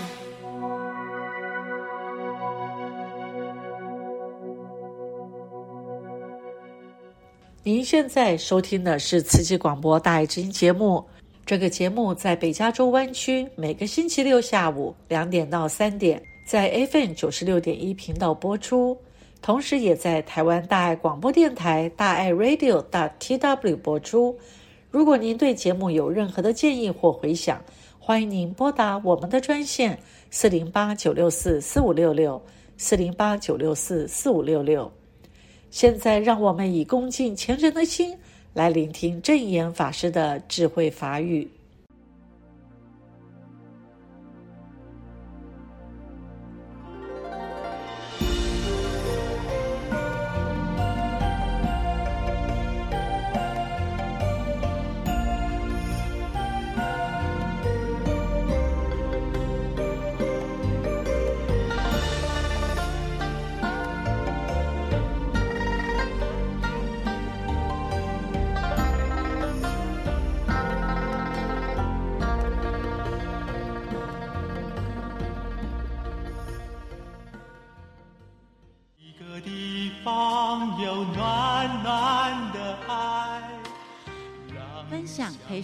[7.62, 11.04] 您现在收听的是慈济广播大爱之音节目。
[11.46, 18.96] 这个节目在北加州湾区每个星期六下午两点到三点，在 FM 九十六点一频道播出，
[19.42, 24.38] 同时也在台湾大爱广播电台大爱 Radio TW 播出。
[24.94, 27.60] 如果您对节目有任何的建议或回想，
[27.98, 29.98] 欢迎您拨打我们的专线
[30.30, 32.40] 四零八九六四四五六六
[32.76, 34.92] 四零八九六四四五六六。
[35.68, 38.16] 现在，让我们以恭敬虔诚的心
[38.52, 41.50] 来聆听正言法师的智慧法语。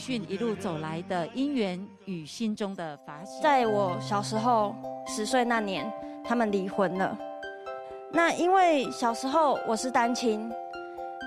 [0.01, 3.43] 训一路走来的因缘与心中的法喜。
[3.43, 4.75] 在我小时候
[5.07, 5.93] 十岁那年，
[6.25, 7.17] 他们离婚了。
[8.11, 10.51] 那因为小时候我是单亲，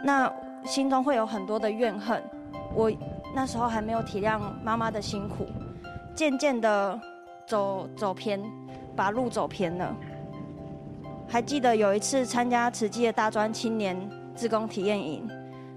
[0.04, 0.34] 那
[0.66, 2.22] 心中会有很多的怨恨。
[2.74, 2.92] 我
[3.36, 5.46] 那时候还没有体谅妈妈的辛苦，
[6.16, 7.00] 渐渐的
[7.46, 8.42] 走走偏，
[8.96, 9.96] 把路走偏了。
[11.28, 13.96] 还记得有一次参加慈济的大专青年
[14.36, 15.30] 志工体验营，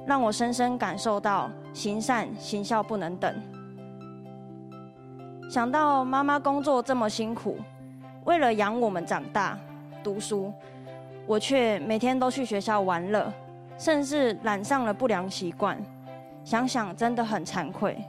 [0.07, 1.51] 让我深深感受到。
[1.77, 3.35] 行善行孝不能等。
[5.51, 7.59] 想到妈妈工作这么辛苦，
[8.24, 9.59] 为了养我们长大、
[10.03, 10.51] 读书，
[11.27, 13.31] 我却每天都去学校玩乐，
[13.77, 15.77] 甚至染上了不良习惯。
[16.43, 18.03] 想想真的很惭愧。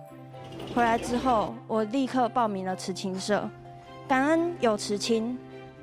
[0.74, 3.49] 回来之后，我立刻报名了慈青社，
[4.07, 5.38] 感恩有慈青，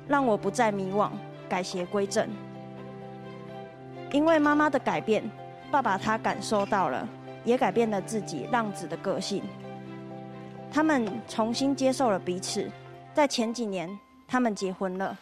[0.07, 1.11] 让我不再迷惘，
[1.47, 2.27] 改邪归正。
[4.11, 5.23] 因为妈妈的改变，
[5.69, 7.07] 爸爸他感受到了，
[7.45, 9.41] 也改变了自己浪子的个性。
[10.71, 12.69] 他们重新接受了彼此，
[13.13, 13.89] 在前几年，
[14.27, 15.17] 他们结婚了。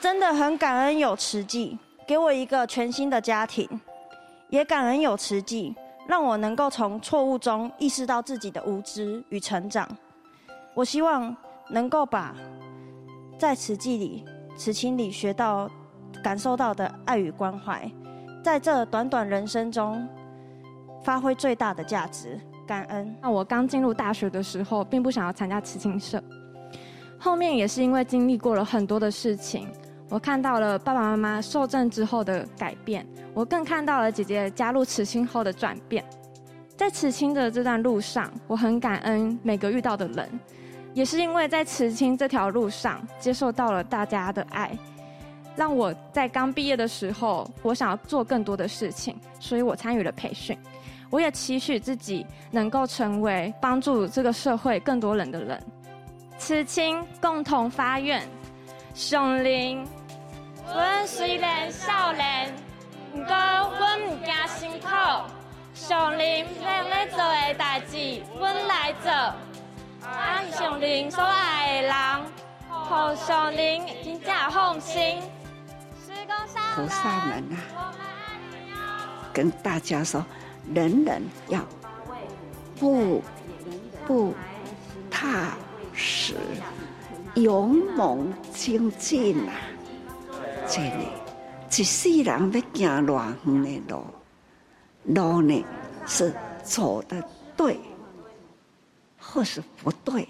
[0.00, 3.68] 真的很感恩有慈济，给我一个全新的家庭，
[4.50, 5.74] 也感恩有慈济。
[6.06, 9.88] 让我能够从错误中意识到自己的无知与成长。
[10.74, 11.36] 我希望
[11.68, 12.34] 能够把
[13.38, 14.24] 在慈济里、
[14.56, 15.70] 慈青里学到、
[16.20, 17.88] 感受到的爱与关怀，
[18.42, 20.08] 在这短短人生中
[21.02, 22.38] 发挥最大的价值。
[22.66, 23.16] 感恩。
[23.20, 26.22] 那我刚进入大学的时候，并不想要参加慈青社，
[27.18, 29.66] 后面也是因为经历过了很多的事情。
[30.08, 36.04] 我看到了爸爸妈妈受证之后的改变，我更看到了姐姐加入慈青后的转变。
[36.76, 40.28] 在慈青的这段路上，我很感恩每个遇到的人，
[40.94, 44.70] 也是因为在慈青这条路上接受到了大家的爱，
[45.56, 50.58] 让我在刚毕业的时候，我想要做更多的事情，所以我参与了培训。
[51.10, 55.60] 我也期许自己能够成为帮助这个社会更多人的人。
[56.38, 58.22] 此青共同发愿，
[58.94, 59.84] 上林。
[60.72, 62.54] 阮虽然少年，
[63.12, 64.86] 不过阮唔惊辛苦。
[65.74, 69.10] 上林让咧做的代志，阮来做。
[70.08, 71.94] 啊，上林所爱的人，
[72.68, 75.20] 互上林真正放心。
[76.74, 77.58] 菩萨们啊，
[79.32, 80.24] 跟大家说，
[80.72, 81.60] 人人要
[82.78, 83.22] 步
[84.06, 84.34] 步
[85.10, 85.56] 踏
[85.92, 86.34] 实，
[87.34, 89.54] 勇猛精进啊！
[90.66, 91.08] 这里，
[91.70, 94.04] 一世人要行偌远的路，
[95.04, 95.64] 路呢
[96.06, 97.22] 是走的
[97.56, 97.78] 对，
[99.18, 100.28] 或是不对，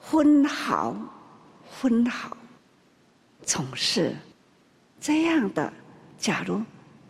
[0.00, 0.96] 分毫
[1.70, 2.36] 分毫，
[3.44, 4.16] 总是
[5.00, 5.72] 这样的。
[6.18, 6.62] 假如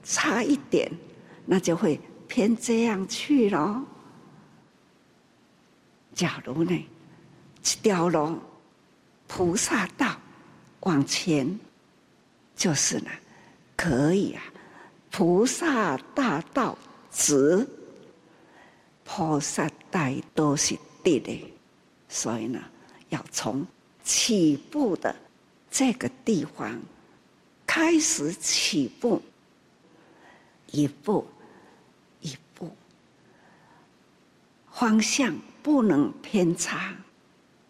[0.03, 0.91] 差一点，
[1.45, 3.85] 那就会偏这样去了。
[6.15, 6.89] 假如呢，
[7.63, 8.39] 这条路
[9.27, 10.17] 菩萨道
[10.81, 11.59] 往前。
[12.59, 13.11] 就是呢，
[13.77, 14.43] 可以啊，
[15.11, 16.79] 菩萨大道
[17.13, 17.69] 直，
[19.05, 20.75] 菩萨带都是
[21.05, 21.55] 对的，
[22.09, 22.59] 所以呢，
[23.11, 23.67] 要从
[24.03, 25.15] 起步的
[25.71, 26.81] 这个地方
[27.77, 29.21] 开始起步，
[30.71, 31.27] 一步
[32.23, 32.75] 一步，
[34.73, 36.97] 方向不能偏差，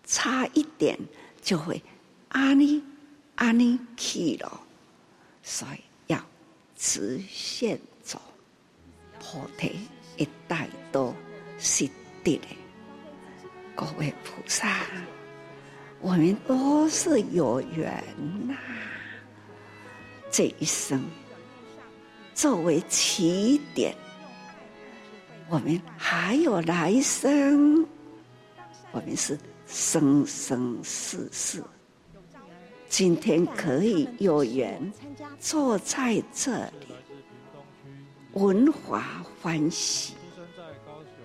[0.04, 0.96] 差一点
[1.42, 1.82] 就会
[2.28, 2.80] 安尼
[3.34, 4.60] 安尼去了。
[5.42, 6.24] 所以要
[6.76, 8.22] 直线走，
[9.18, 11.12] 菩提一带都
[11.58, 11.90] 是
[12.22, 12.46] 对的。
[13.74, 14.86] 各位菩萨，
[16.00, 18.04] 我们都是有缘
[18.46, 18.56] 呐、
[20.30, 21.02] 这一生
[22.34, 23.94] 作为起点，
[25.48, 27.86] 我们还有来生，
[28.92, 31.62] 我们是生生世世。
[32.88, 34.92] 今天可以有缘
[35.40, 36.94] 坐在这里，
[38.34, 39.02] 文华
[39.40, 40.14] 欢喜，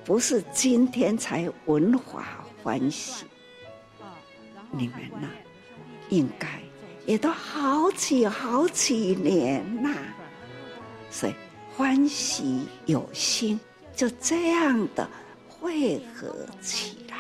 [0.04, 2.26] 不是今天才文华
[2.64, 3.26] 欢喜。
[4.72, 5.28] 你们呢，
[6.10, 6.48] 应该
[7.06, 9.94] 也都好几好几年呐，
[11.10, 11.34] 所以
[11.76, 13.60] 欢喜有心，
[13.96, 15.10] 就这样的
[15.48, 17.18] 汇合起来，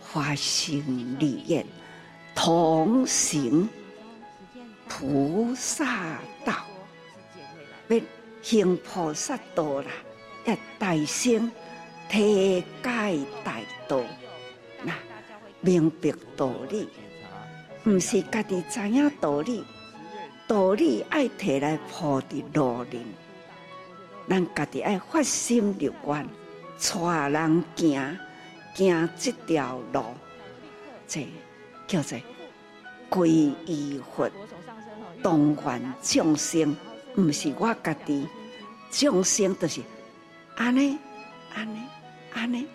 [0.00, 1.64] 发心立愿。
[2.34, 3.68] 同行
[4.88, 6.54] 菩萨道，
[7.88, 8.00] 要
[8.40, 9.90] 行菩萨道啦，
[10.44, 11.50] 要大声
[12.08, 14.00] 提解大道，
[14.84, 14.94] 那
[15.60, 16.88] 明白道理，
[17.88, 19.64] 毋是家己知影道理，
[20.46, 23.00] 道理爱提来铺伫路里，
[24.28, 26.28] 咱家己爱发心立愿，
[26.78, 28.18] 带人行
[28.74, 30.04] 行这条路，
[31.06, 31.26] 这。
[31.86, 32.18] 叫做
[33.08, 33.26] 皈
[33.64, 34.30] 依佛，
[35.22, 36.76] 动愿众生，
[37.16, 38.28] 毋是我家己，
[38.90, 39.80] 众生都是
[40.56, 40.98] 安尼
[41.54, 41.80] 安尼
[42.34, 42.66] 安尼，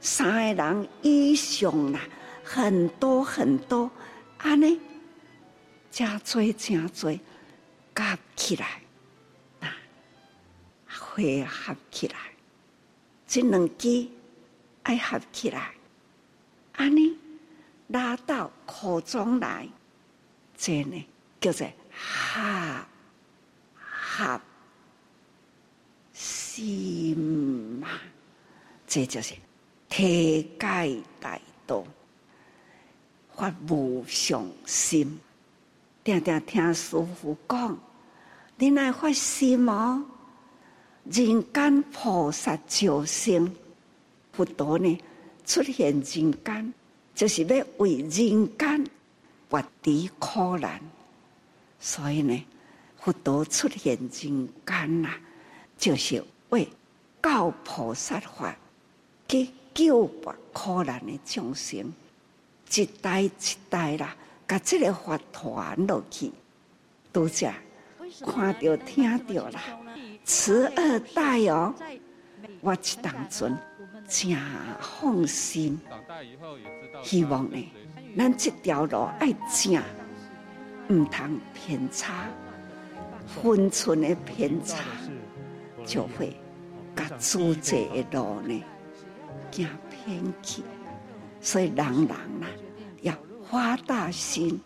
[0.00, 1.98] 三个人以上啦，
[2.44, 3.90] 很多很多
[4.44, 4.78] 安尼，
[5.90, 7.18] 加多加多，
[7.94, 8.82] 夹起来，
[9.60, 9.74] 啊，
[10.86, 12.16] 汇合起来，
[13.26, 14.06] 这两支
[14.82, 15.72] 爱合起来，
[16.74, 17.16] 安尼
[17.88, 19.66] 拉到口中来，
[20.58, 21.08] 这呢
[21.40, 22.84] 叫做合
[23.82, 24.40] 合
[26.12, 27.16] 心
[27.80, 27.88] 嘛，
[28.86, 29.34] 这就是
[29.88, 31.82] 体解大道，
[33.36, 35.18] 发无上心。
[36.02, 37.78] 定定听师傅讲，
[38.58, 40.04] 你来发心哦，
[41.04, 43.50] 人间菩萨救生，
[44.32, 44.98] 佛陀呢
[45.46, 46.74] 出现人间，
[47.14, 48.86] 就是要为人间
[49.48, 50.80] 拔除苦难。
[51.80, 52.44] 所以呢，
[52.98, 55.10] 佛陀出现人间呐，
[55.78, 56.68] 就是为
[57.22, 58.54] 教菩萨法，
[59.26, 61.92] 去救拔苦难的众生，
[62.72, 63.30] 一代一
[63.68, 64.16] 代啦。
[64.46, 66.30] 把这个法传落去，
[67.10, 67.50] 都这
[68.24, 69.60] 看到听到啦，
[70.22, 71.74] 慈二代哦，
[72.60, 73.56] 我即当中
[74.06, 74.36] 真
[74.78, 75.80] 放心。
[77.02, 77.72] 希望呢，
[78.16, 79.82] 咱这条路爱正，
[80.88, 82.28] 唔通偏差，
[83.26, 84.84] 分寸的偏差，
[85.84, 86.36] 就会
[86.94, 88.62] 甲诸这的路呢，
[89.50, 90.62] 行偏去。
[91.44, 92.48] 所以人人啦。
[93.50, 94.60] 发大心，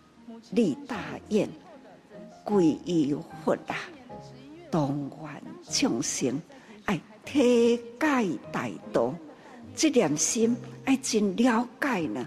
[0.52, 0.96] 立大
[1.28, 1.46] 愿，
[2.42, 3.14] 皈依
[3.44, 3.76] 佛啊，
[4.70, 4.88] 当
[5.20, 6.40] 愿众生
[6.86, 9.12] 爱体解大道，
[9.76, 10.56] 这点心
[10.86, 12.26] 爱真了解呢，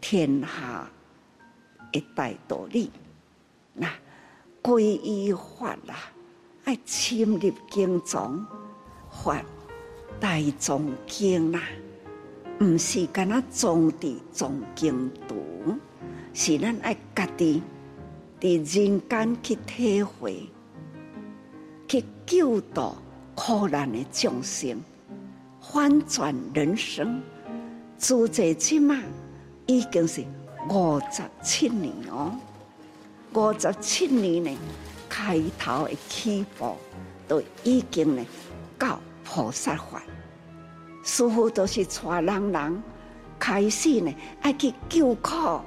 [0.00, 0.88] 天下
[1.92, 2.90] 的大道理。
[3.74, 3.86] 那
[4.62, 6.10] 皈依法啊，
[6.64, 8.46] 爱深入经藏，
[9.10, 9.44] 法
[10.18, 11.60] 大众经啊。
[12.62, 15.74] 唔是干那种地宗经读，
[16.32, 17.60] 是咱爱家己
[18.40, 20.48] 伫人间去体会，
[21.88, 22.94] 去救度
[23.34, 24.80] 苦难的众生，
[25.60, 27.20] 翻转人生。
[27.98, 28.96] 自这起码
[29.66, 30.24] 已经是
[30.70, 32.32] 五十七年哦，
[33.34, 34.56] 五十七年呢，
[35.08, 36.76] 开头的起步
[37.26, 38.24] 都已经呢，
[38.78, 40.00] 到菩萨法。
[41.02, 42.82] 师傅都是带人人
[43.38, 45.60] 开始呢，爱去救苦，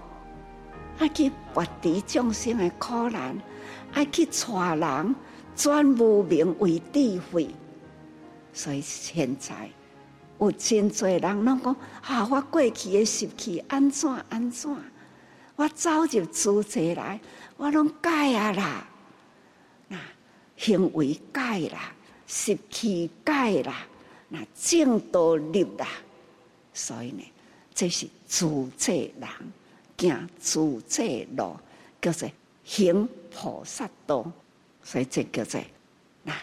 [0.97, 3.37] 爱去拔除众生的苦难，
[3.93, 5.15] 爱去带人
[5.55, 7.49] 转无明为智慧。
[8.53, 9.69] 所以现在
[10.39, 14.75] 有真多人拢讲：啊，我过去的习气安怎安怎？
[15.57, 17.19] 我走入诸界来，
[17.57, 18.87] 我拢改啊啦，
[19.87, 19.97] 那
[20.57, 21.93] 行为改啦，
[22.25, 23.85] 习气改啦。
[24.55, 25.87] 正道立啦，
[26.73, 27.23] 所以呢，
[27.73, 29.29] 这是自在人
[29.97, 31.57] 行自在路，
[32.01, 32.29] 叫做
[32.63, 34.31] 行菩萨道，
[34.83, 35.61] 所以这叫做
[36.23, 36.33] 那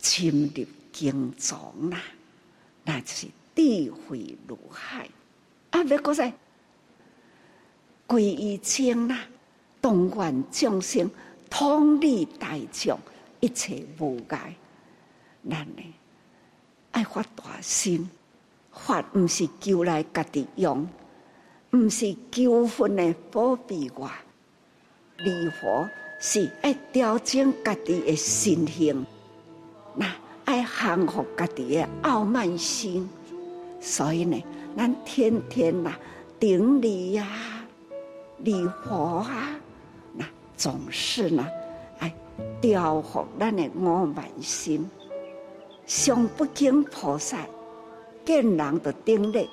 [0.00, 2.00] 深入经藏啦，
[2.84, 5.08] 那就是智慧如海。
[5.70, 6.32] 啊，别个在
[8.06, 9.26] 皈依经啦，
[9.82, 11.10] 动愿众生，
[11.50, 12.98] 通利大众，
[13.40, 14.54] 一切无碍，
[15.48, 15.82] 咱呢？
[16.98, 18.10] 爱发大心，
[18.72, 20.84] 发毋是求来家己用，
[21.70, 24.10] 毋是求分的保庇我。
[25.18, 25.88] 礼佛
[26.18, 29.06] 是爱调整家己的心性，
[29.94, 30.12] 那
[30.44, 33.08] 爱降服家己的傲慢心。
[33.80, 34.44] 所以呢，
[34.76, 35.94] 咱天天呐
[36.40, 37.28] 顶礼呀、
[38.38, 39.50] 礼佛啊，
[40.14, 40.26] 那
[40.56, 41.46] 总是呢
[42.00, 42.12] 爱
[42.60, 44.90] 调伏咱的傲慢心。
[45.88, 47.38] 上不敬菩萨，
[48.22, 49.48] 见人就顶礼，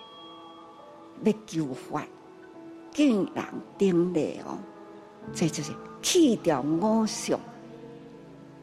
[1.24, 2.06] 要求法，
[2.92, 3.46] 见人
[3.78, 4.58] 顶礼哦。
[5.34, 5.72] 这就是
[6.02, 7.40] 去掉我相。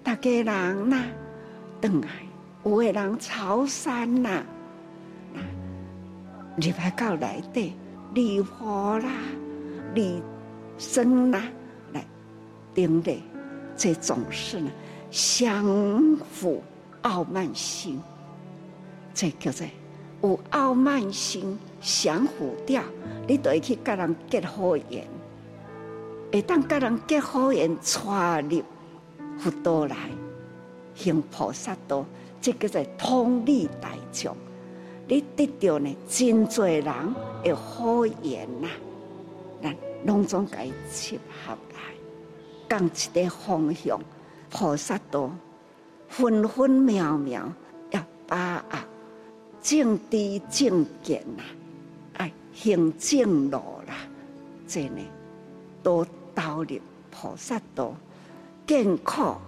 [0.02, 1.02] 大家人呐，
[1.80, 2.08] 等来
[2.62, 4.44] 有个人朝山呐，
[6.56, 7.72] 入来到内底
[8.12, 9.10] 礼佛啦、
[9.94, 10.22] 礼
[10.76, 11.42] 僧啦
[11.94, 12.04] 来
[12.74, 13.22] 顶礼，
[13.74, 14.70] 这种是呢，
[15.10, 15.64] 相
[16.38, 16.62] 互。
[17.02, 18.00] 傲慢心，
[19.14, 19.66] 这叫做
[20.22, 22.82] 有傲慢心，降伏掉，
[23.26, 25.06] 你都会去跟人结好缘。
[26.32, 28.62] 一旦跟人结好缘，传入
[29.38, 29.96] 佛道来
[30.94, 32.04] 行菩萨道，
[32.40, 34.36] 这叫做通利大众。
[35.08, 36.84] 你得到呢，真多人
[37.42, 38.68] 的好缘呐，
[39.60, 39.76] 咱
[40.06, 44.00] 拢总该集合来，共一个方向，
[44.48, 45.30] 菩萨道。
[46.12, 47.50] 分分秒秒
[47.90, 48.78] 要把握
[49.62, 51.42] 正知正见呐，
[52.18, 53.56] 爱行正路
[53.88, 53.94] 啦，
[54.68, 55.00] 这呢
[55.82, 56.78] 都投入
[57.10, 57.94] 菩萨道，
[58.66, 59.40] 健康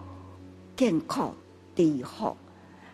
[0.75, 1.35] 健康
[1.75, 2.35] 地福，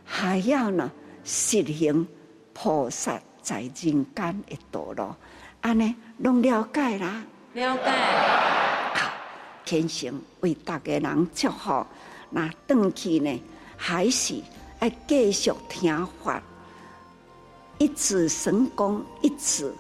[0.05, 0.91] 还要呢
[1.23, 2.05] 实行
[2.53, 5.15] 菩萨在人间的道路，
[5.61, 7.25] 安尼拢了解啦。
[7.53, 7.91] 了解。
[8.95, 9.13] 好，
[9.65, 11.87] 虔诚为大家人祝福。
[12.33, 13.43] 那转去呢，
[13.83, 14.35] 还是
[14.79, 16.43] 要继续听法，
[17.79, 19.73] 一直神功，一直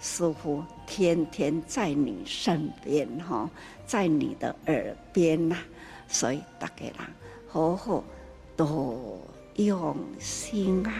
[0.00, 3.48] 师傅天天在你身边哈，
[3.86, 5.56] 在你的耳边呐，
[6.08, 6.94] 所以大家人
[7.46, 8.02] 好好
[8.56, 9.20] 多
[9.54, 10.92] 用心啊。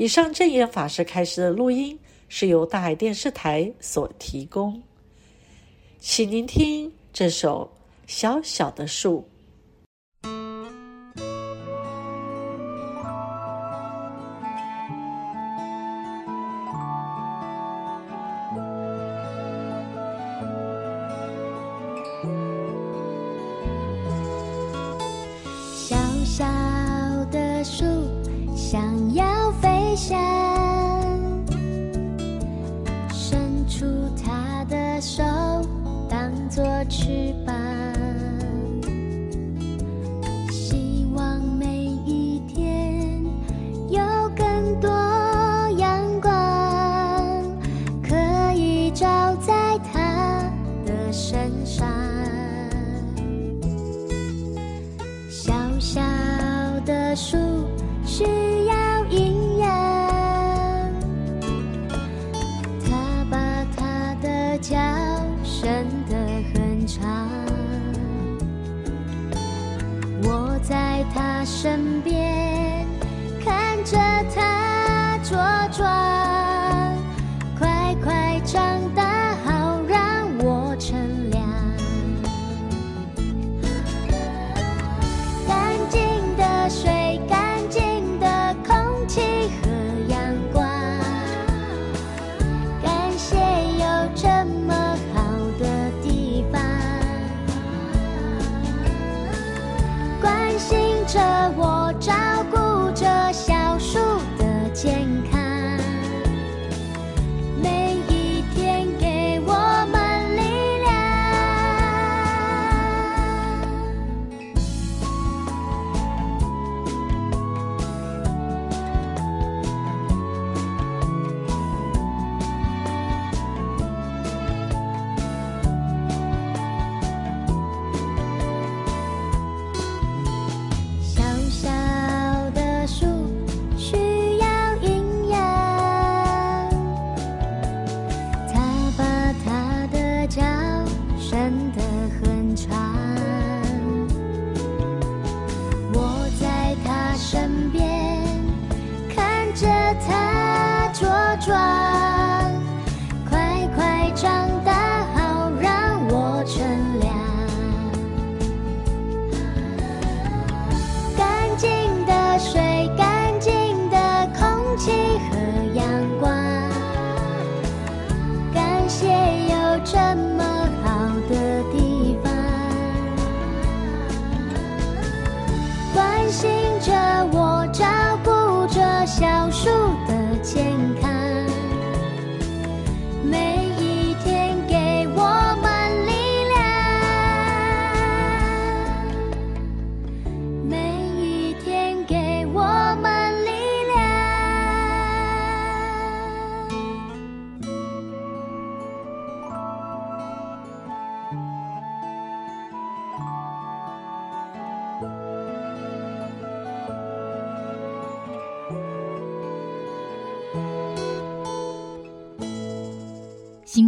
[0.00, 4.82] 以上正言法师开始的录音是由大海电视台所提供，
[5.98, 7.70] 请聆听这首
[8.10, 9.18] 《小小的树》。
[75.80, 76.09] try.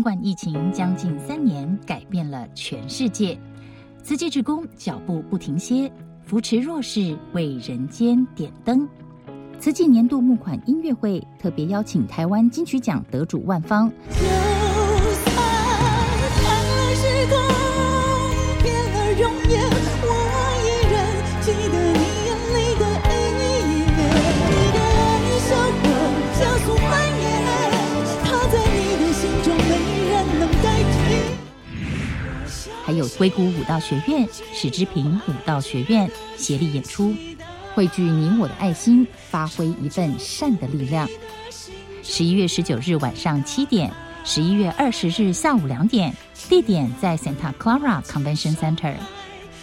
[0.02, 3.38] 新冠疫情将近三年，改变了全世界。
[4.02, 5.88] 慈济职工脚步不停歇，
[6.24, 8.84] 扶持弱势，为人间点灯。
[9.60, 13.92] 慈济年度募款音乐会特别邀请台湾金曲奖得主万芳。
[32.92, 37.14] 还有硅谷舞蹈学院、史之平舞蹈学院协力演出，
[37.72, 41.08] 汇聚你我的爱心，发挥一份善的力量。
[42.02, 43.90] 十一月十九日晚上七点，
[44.26, 46.14] 十一月二十日下午两点，
[46.50, 48.94] 地点在 Santa Clara Convention Center。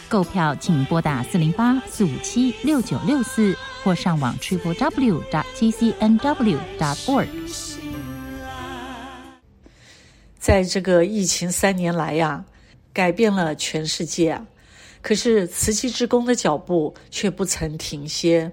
[0.07, 7.27] 购票请拨打四零八四五七六九六四，或上网 triple w dot t c n w dot org。
[10.39, 12.43] 在这个疫情三年来呀，
[12.93, 14.47] 改变了全世界啊，
[15.01, 18.51] 可是慈济之工的脚步却不曾停歇，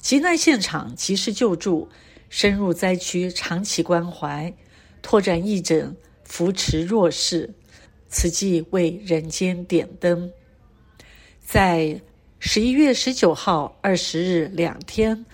[0.00, 1.88] 急难现场及时救助，
[2.28, 4.52] 深入灾区长期关怀，
[5.00, 7.54] 拓展义诊，扶持弱势，
[8.08, 10.30] 慈济为人间点灯。
[11.40, 12.00] 在
[12.38, 15.24] 十一月十九号、二十日两天，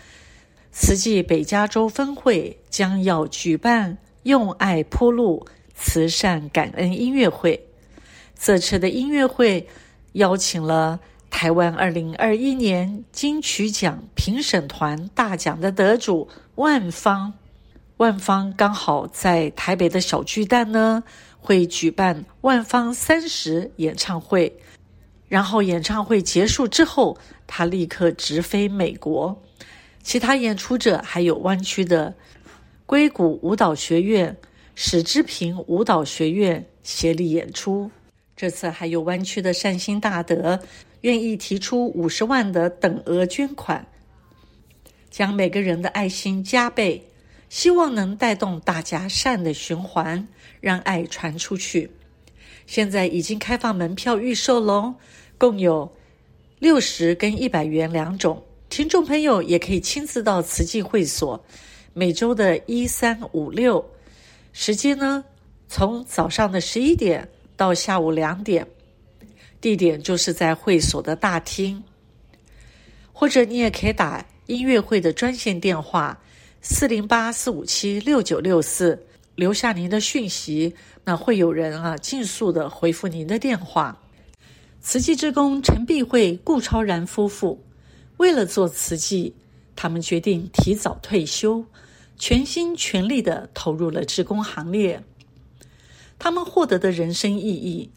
[0.70, 7.66] 慈济北加州分会将要举办“用爱铺路”慈善感恩音乐会。
[8.44, 9.68] 这次的音乐会
[10.14, 10.98] 邀请了
[11.30, 17.32] 台湾二零二一年金曲奖评审团大奖的得主万芳。
[17.98, 21.04] 万芳刚好在台北的小巨蛋呢，
[21.38, 24.52] 会举办万芳三十演唱会。
[25.28, 27.16] 然后演唱会结束之后，
[27.46, 29.40] 他立刻直飞美国。
[30.02, 32.12] 其他演出者还有湾区的
[32.86, 34.36] 硅谷舞蹈学院、
[34.74, 37.88] 史之平舞蹈学院协力演出。
[38.42, 40.58] 这次还有湾区的善心大德
[41.02, 43.86] 愿意提出五十万的等额捐款，
[45.12, 47.00] 将每个人的爱心加倍，
[47.48, 50.26] 希望能带动大家善的循环，
[50.60, 51.88] 让爱传出去。
[52.66, 54.92] 现在已经开放门票预售喽。
[55.38, 55.88] 共有
[56.58, 61.40] 六十跟一百元两种，听众朋友也可以亲自到慈济会所，
[61.92, 63.88] 每周的一三五六，
[64.52, 65.24] 时间呢，
[65.68, 68.66] 从早上的十一点到下午两点，
[69.60, 71.82] 地点就是在会所的大厅，
[73.12, 76.18] 或者你也可以打音乐会的专线电话
[76.60, 80.74] 四零八四五七六九六四，留下您的讯息，
[81.04, 83.98] 那会有人啊尽速的回复您的电话。
[84.80, 87.62] 慈济志工陈碧慧、顾超然夫妇
[88.16, 89.32] 为了做慈济，
[89.76, 91.64] 他们决定提早退休，
[92.18, 95.00] 全心全力地投入了志工行列。
[96.22, 97.90] 他们获得的人生意义，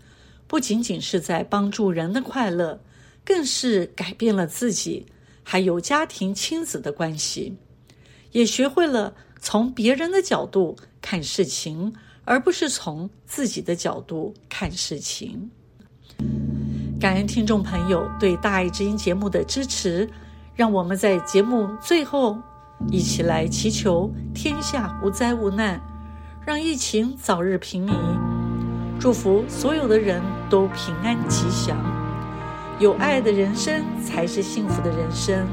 [0.48, 2.82] 不仅仅是在帮助人的快乐，
[3.24, 5.06] 更是改变了自己，
[5.44, 7.56] 还有家庭亲子的关系，
[8.32, 15.52] 也学会了从别人的角度看事情，而不是从自己的角度看事情。
[17.00, 20.10] 感恩听众朋友对大爱之音节目的支持，
[20.56, 22.36] 让我们在节目最后
[22.90, 25.80] 一起来祈求天下无灾无难，
[26.46, 27.94] 让疫情早日平息，
[29.00, 31.76] 祝福所有的人都平安吉祥，
[32.78, 35.48] 有爱的人生才是幸福的人生。